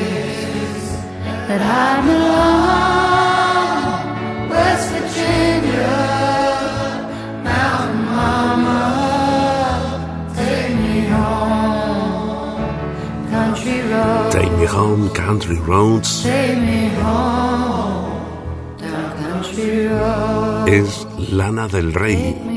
home. 11.11 12.27
Country 13.29 13.81
roads, 13.91 14.35
Take 14.35 14.53
Me 14.59 14.65
Home, 14.65 15.09
Country 15.09 15.59
Roads, 15.59 16.23
take 16.23 16.59
me 16.59 16.89
home. 17.01 18.05
Down 18.77 19.07
country 19.23 19.87
roads, 19.87 20.71
és 20.71 21.07
l'Anna 21.31 21.67
del 21.67 21.91
Rei. 21.93 22.56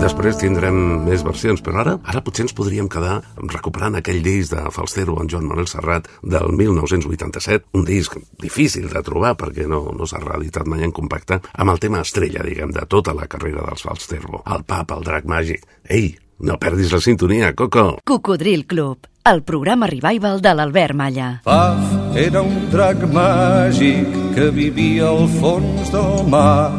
Després 0.00 0.38
tindrem 0.40 0.76
més 1.04 1.20
versions, 1.20 1.60
però 1.60 1.82
ara 1.82 1.92
ara 2.08 2.22
potser 2.24 2.46
ens 2.46 2.54
podríem 2.56 2.86
quedar 2.88 3.18
recuperant 3.52 3.98
aquell 3.98 4.22
disc 4.24 4.54
de 4.54 4.62
Falstero 4.72 5.18
en 5.20 5.28
Joan 5.28 5.44
Manuel 5.44 5.68
Serrat 5.68 6.08
del 6.24 6.54
1987, 6.56 7.68
un 7.76 7.84
disc 7.84 8.16
difícil 8.40 8.88
de 8.88 9.02
trobar 9.04 9.34
perquè 9.36 9.68
no, 9.68 9.82
no 9.92 10.08
s'ha 10.08 10.22
realitat 10.22 10.64
mai 10.72 10.86
en 10.86 10.94
compacte, 10.96 11.42
amb 11.52 11.74
el 11.74 11.82
tema 11.84 12.00
estrella, 12.00 12.46
diguem, 12.46 12.72
de 12.72 12.86
tota 12.88 13.12
la 13.12 13.28
carrera 13.28 13.66
dels 13.68 13.84
Falstero, 13.84 14.40
el 14.48 14.64
pap, 14.64 14.96
el 14.96 15.04
drac 15.04 15.28
màgic. 15.28 15.68
Ei, 15.84 16.14
no 16.40 16.56
perdis 16.56 16.96
la 16.96 17.02
sintonia, 17.04 17.52
Coco! 17.52 17.98
Cocodril 18.08 18.64
Club, 18.66 19.04
el 19.28 19.44
programa 19.44 19.90
revival 19.90 20.40
de 20.40 20.54
l'Albert 20.56 20.96
Malla. 20.96 21.28
Paf 21.44 22.16
era 22.16 22.40
un 22.40 22.70
drac 22.72 23.04
màgic 23.12 24.08
que 24.32 24.48
vivia 24.54 25.10
al 25.12 25.28
fons 25.36 25.92
del 25.92 26.24
mar, 26.32 26.72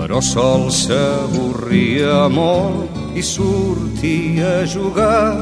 però 0.00 0.16
sol 0.24 0.70
s'avorria 0.72 2.24
molt 2.32 2.88
i 3.12 3.20
sortia 3.20 4.62
a 4.62 4.64
jugar. 4.64 5.34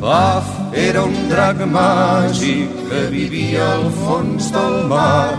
Paf 0.00 0.48
era 0.72 1.02
un 1.04 1.28
drac 1.28 1.60
màgic 1.68 2.72
que 2.88 3.02
vivia 3.12 3.66
al 3.74 3.90
fons 3.98 4.48
del 4.54 4.76
mar, 4.88 5.36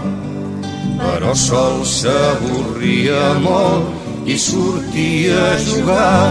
però 1.00 1.34
sol 1.34 1.82
s'avorria 1.90 3.34
molt 3.42 4.30
i 4.30 4.38
sortia 4.38 5.40
a 5.48 5.58
jugar. 5.66 6.30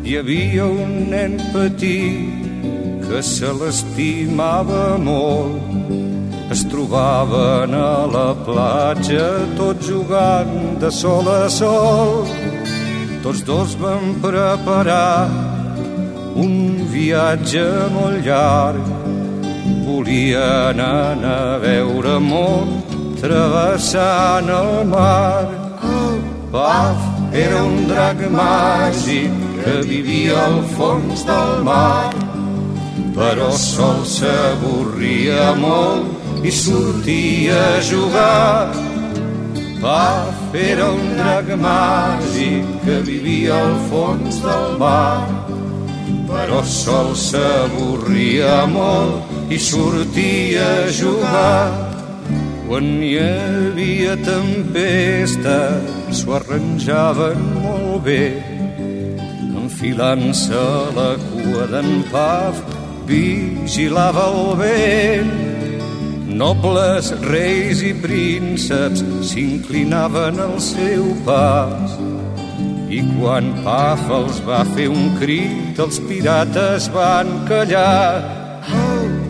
Hi 0.00 0.16
havia 0.16 0.64
un 0.64 0.96
nen 1.12 1.36
petit 1.52 3.04
que 3.04 3.20
se 3.20 3.52
l'estimava 3.60 4.96
molt. 4.96 6.03
Es 6.52 6.60
trobaven 6.68 7.72
a 7.72 8.04
la 8.04 8.34
platja 8.46 9.28
tots 9.56 9.88
jugant 9.88 10.76
de 10.80 10.90
sol 10.92 11.28
a 11.32 11.48
sol. 11.48 12.26
Tots 13.24 13.40
dos 13.48 13.76
van 13.80 14.12
preparar 14.20 15.28
un 16.36 16.84
viatge 16.92 17.64
molt 17.94 18.26
llarg. 18.26 18.90
Volien 19.86 20.80
anar 20.84 21.54
a 21.54 21.58
veure 21.62 22.18
món 22.20 22.74
travessant 23.22 24.50
el 24.52 24.72
mar. 24.92 25.48
Paf 26.52 27.32
era 27.32 27.62
un 27.64 27.86
drac 27.88 28.20
màgic 28.30 29.32
que 29.62 29.78
vivia 29.88 30.36
al 30.44 30.60
fons 30.76 31.24
del 31.24 31.64
mar, 31.64 32.12
però 33.16 33.48
sol 33.56 34.04
s'avorria 34.04 35.54
molt 35.64 36.23
i 36.44 36.50
sortia 36.52 37.56
a 37.76 37.80
jugar. 37.80 38.68
Paf 39.80 40.52
era 40.52 40.90
un 40.92 41.16
drac 41.16 41.48
màgic 41.60 42.68
que 42.84 43.00
vivia 43.08 43.56
al 43.56 43.74
fons 43.88 44.40
del 44.44 44.76
mar, 44.80 45.24
però 46.28 46.60
sol 46.68 47.14
s'avorria 47.16 48.66
molt 48.68 49.52
i 49.52 49.58
sortia 49.58 50.68
a 50.84 50.92
jugar. 51.00 51.64
Quan 52.68 52.92
hi 53.04 53.14
havia 53.20 54.16
tempesta, 54.24 55.58
s'ho 56.12 56.36
arranjaven 56.40 57.40
molt 57.64 58.04
bé, 58.04 58.24
enfilant-se 59.64 60.64
la 60.96 61.10
cua 61.28 61.68
d'en 61.72 61.90
Paf, 62.12 62.60
vigilava 63.08 64.28
el 64.32 64.56
vent. 64.60 65.53
Nobles, 66.24 67.10
reis 67.28 67.82
i 67.84 67.92
prínceps 68.00 69.02
s'inclinaven 69.28 70.40
al 70.40 70.56
seu 70.56 71.04
pas. 71.26 71.98
I 72.88 73.02
quan 73.16 73.50
Paf 73.64 74.08
els 74.08 74.40
va 74.46 74.62
fer 74.72 74.88
un 74.88 75.12
crit, 75.20 75.76
els 75.78 76.00
pirates 76.08 76.88
van 76.94 77.28
callar. 77.50 78.24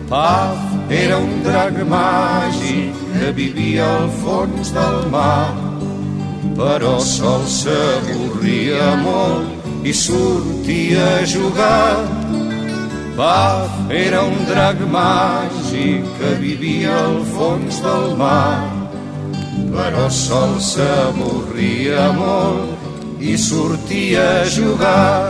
Paf 0.07 0.91
era 0.93 1.17
un 1.19 1.43
drac 1.43 1.81
màgic 1.89 2.95
que 3.17 3.31
vivia 3.35 3.85
al 3.97 4.09
fons 4.21 4.71
del 4.71 4.99
mar, 5.11 5.51
però 6.55 6.95
sol 7.03 7.43
s'avorria 7.49 8.95
molt 9.03 9.83
i 9.83 9.93
sortia 9.93 11.03
a 11.19 11.25
jugar. 11.27 12.44
Paf 13.15 13.71
era 13.95 14.25
un 14.27 14.41
drac 14.43 14.81
màgic 14.91 16.03
que 16.19 16.31
vivia 16.41 16.95
al 16.99 17.21
fons 17.31 17.77
del 17.79 18.09
mar, 18.19 18.67
però 19.71 20.09
sol 20.11 20.57
s'avorria 20.59 22.09
molt 22.17 23.23
i 23.23 23.37
sortia 23.39 24.25
a 24.41 24.49
jugar. 24.51 25.21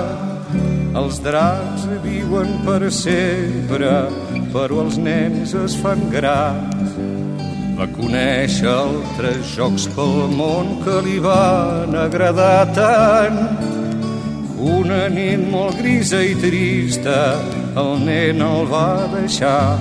Els 0.98 1.20
dracs 1.22 1.84
viuen 2.02 2.56
per 2.66 2.90
sempre, 2.90 3.92
però 4.56 4.82
els 4.88 4.98
nens 4.98 5.54
es 5.54 5.76
fan 5.84 6.02
grans. 6.10 6.96
Va 7.78 7.86
conèixer 8.00 8.72
altres 8.72 9.54
jocs 9.54 9.86
pel 9.94 10.26
món 10.34 10.80
que 10.82 10.96
li 11.06 11.20
van 11.22 11.94
agradar 12.02 12.66
tant. 12.74 13.38
Una 14.58 15.04
nit 15.14 15.46
molt 15.54 15.78
grisa 15.84 16.24
i 16.26 16.34
trista 16.42 17.22
el 17.82 17.92
nen 18.06 18.42
el 18.46 18.68
va 18.72 18.88
deixar 19.14 19.78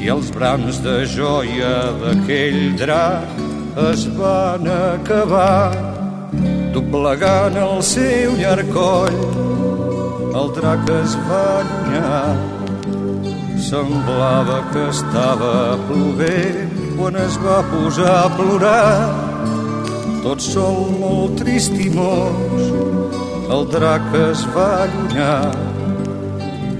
i 0.00 0.08
els 0.14 0.30
brams 0.36 0.80
de 0.84 0.96
joia 1.14 1.74
d'aquell 2.02 2.60
drac 2.80 3.42
es 3.84 4.06
van 4.16 4.64
acabar 4.74 5.76
doblegant 6.76 7.58
el 7.66 7.82
seu 7.90 8.36
llarg 8.40 8.72
coll 8.76 9.20
el 10.40 10.52
drac 10.60 10.88
es 10.96 11.18
va 11.28 11.42
allunyar 11.60 12.56
semblava 13.68 14.58
que 14.72 14.88
estava 14.94 15.54
plovent 15.88 16.76
quan 16.96 17.16
es 17.20 17.36
va 17.44 17.60
posar 17.70 18.12
a 18.24 18.28
plorar. 18.36 18.98
Tot 20.24 20.42
sol 20.42 20.92
molt 21.00 21.36
trist 21.40 21.76
i 21.78 21.88
mos 21.92 22.70
el 23.56 23.66
drac 23.70 24.14
es 24.18 24.42
va 24.56 24.68
allunyar 24.86 25.75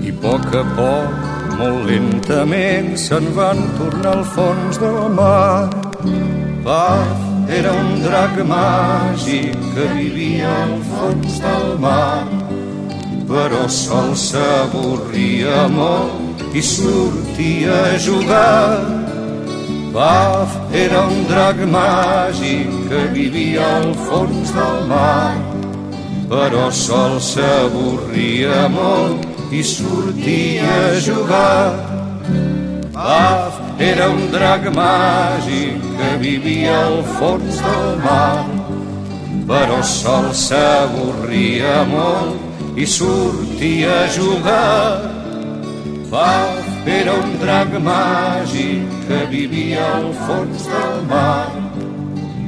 i 0.07 0.11
a 0.11 0.17
poc 0.23 0.45
a 0.55 0.63
poc, 0.77 1.15
molt 1.59 1.87
lentament, 1.89 2.93
se'n 3.05 3.27
van 3.35 3.59
tornar 3.79 4.13
al 4.19 4.25
fons 4.35 4.79
del 4.79 4.99
mar. 5.17 5.67
Paf 6.67 7.51
era 7.59 7.73
un 7.81 7.91
drac 8.05 8.39
màgic 8.51 9.57
que 9.75 9.87
vivia 9.97 10.53
al 10.63 10.77
fons 10.91 11.41
del 11.47 11.67
mar, 11.83 12.23
però 13.31 13.65
sol 13.79 14.15
s'avorria 14.27 15.67
molt 15.75 16.47
i 16.55 16.63
sortia 16.63 17.83
a 17.91 17.99
jugar. 18.07 18.79
Paf 19.97 20.59
era 20.87 21.07
un 21.11 21.25
drac 21.31 21.63
màgic 21.77 22.75
que 22.91 23.07
vivia 23.17 23.71
al 23.79 23.95
fons 24.09 24.55
del 24.59 24.85
mar, 24.93 25.33
però 26.31 26.69
sol 26.71 27.19
s'avorria 27.33 28.69
molt 28.77 29.36
i 29.51 29.63
sortia 29.63 30.71
a 30.91 31.01
jugar. 31.01 31.75
Paf 32.93 33.61
era 33.79 34.09
un 34.11 34.31
drac 34.33 34.65
màgic 34.75 35.83
que 35.99 36.11
vivia 36.23 36.77
al 36.87 37.03
fons 37.19 37.61
del 37.67 37.91
mar, 38.05 38.47
però 39.47 39.83
sol 39.83 40.33
s'avorria 40.33 41.85
molt 41.93 42.79
i 42.79 42.87
sortia 42.87 43.93
a 44.05 44.09
jugar. 44.17 45.13
Paf 46.11 46.89
era 46.99 47.15
un 47.21 47.39
drac 47.43 47.79
màgic 47.91 48.99
que 49.07 49.23
vivia 49.31 49.87
al 50.01 50.11
fons 50.27 50.67
del 50.73 50.99
mar, 51.13 51.66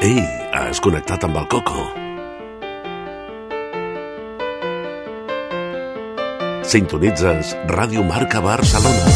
Ei, 0.01 0.21
has 0.57 0.81
connectat 0.81 1.29
amb 1.29 1.37
el 1.37 1.45
Coco. 1.45 2.00
Sintonitzes 6.71 7.49
Ràdio 7.67 7.99
Marca 8.07 8.39
Barcelona. 8.39 9.09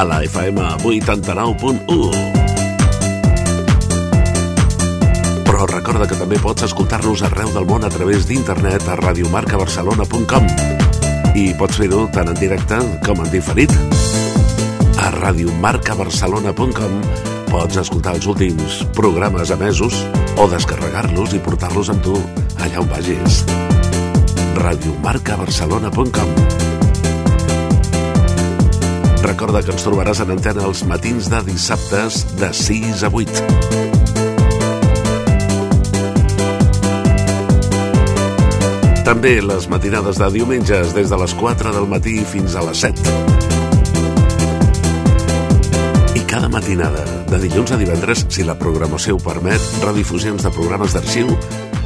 A 0.00 0.04
la 0.08 0.22
FM 0.24 0.62
89.1. 0.80 1.84
Però 5.44 5.66
recorda 5.68 6.08
que 6.08 6.16
també 6.16 6.40
pots 6.40 6.64
escoltar-nos 6.70 7.20
arreu 7.28 7.52
del 7.52 7.68
món 7.68 7.84
a 7.84 7.92
través 7.92 8.24
d'internet 8.24 8.88
a 8.88 8.96
radiomarcabarcelona.com 9.02 10.48
i 11.36 11.52
pots 11.60 11.76
fer-ho 11.76 12.08
tant 12.16 12.32
en 12.32 12.40
directe 12.40 12.80
com 13.04 13.20
en 13.20 13.28
diferit. 13.28 13.76
A 15.04 15.12
radiomarcabarcelona.com 15.18 16.96
pots 17.52 17.84
escoltar 17.84 18.16
els 18.16 18.24
últims 18.24 18.80
programes 18.96 19.52
emesos 19.52 20.00
o 20.40 20.48
descarregar-los 20.48 21.36
i 21.36 21.44
portar-los 21.44 21.92
amb 21.92 22.00
tu 22.08 22.16
allà 22.56 22.80
on 22.80 22.88
vagis. 22.88 23.44
radiomarcabarcelona.com 24.56 26.30
Recorda 29.26 29.60
que 29.64 29.72
ens 29.74 29.82
trobaràs 29.84 30.20
en 30.22 30.30
antena 30.36 30.62
els 30.68 30.84
matins 30.86 31.26
de 31.32 31.40
dissabtes 31.48 32.22
de 32.38 32.48
6 32.54 33.02
a 33.04 33.10
8. 33.10 33.42
També 39.06 39.34
les 39.42 39.66
matinades 39.72 40.18
de 40.22 40.30
diumenges 40.34 40.94
des 40.94 41.10
de 41.10 41.18
les 41.18 41.34
4 41.42 41.74
del 41.74 41.86
matí 41.90 42.16
fins 42.30 42.54
a 42.54 42.62
les 42.68 42.86
7. 42.86 43.02
I 46.14 46.24
cada 46.30 46.48
matinada, 46.48 47.04
de 47.30 47.38
dilluns 47.44 47.74
a 47.74 47.80
divendres, 47.82 48.26
si 48.30 48.46
la 48.46 48.58
programació 48.58 49.18
ho 49.18 49.22
permet, 49.22 49.60
redifusions 49.84 50.42
de 50.46 50.54
programes 50.54 50.94
d'arxiu 50.94 51.30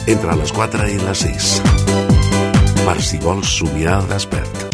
entre 0.06 0.36
les 0.36 0.52
4 0.52 0.88
i 0.92 0.98
les 1.08 1.28
6. 1.28 2.09
Per 2.90 3.02
si 3.06 3.20
vols 3.22 3.46
somiar 3.46 4.00
despert. 4.10 4.64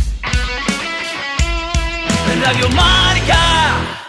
Radio 2.41 2.69
Marca. 2.73 4.06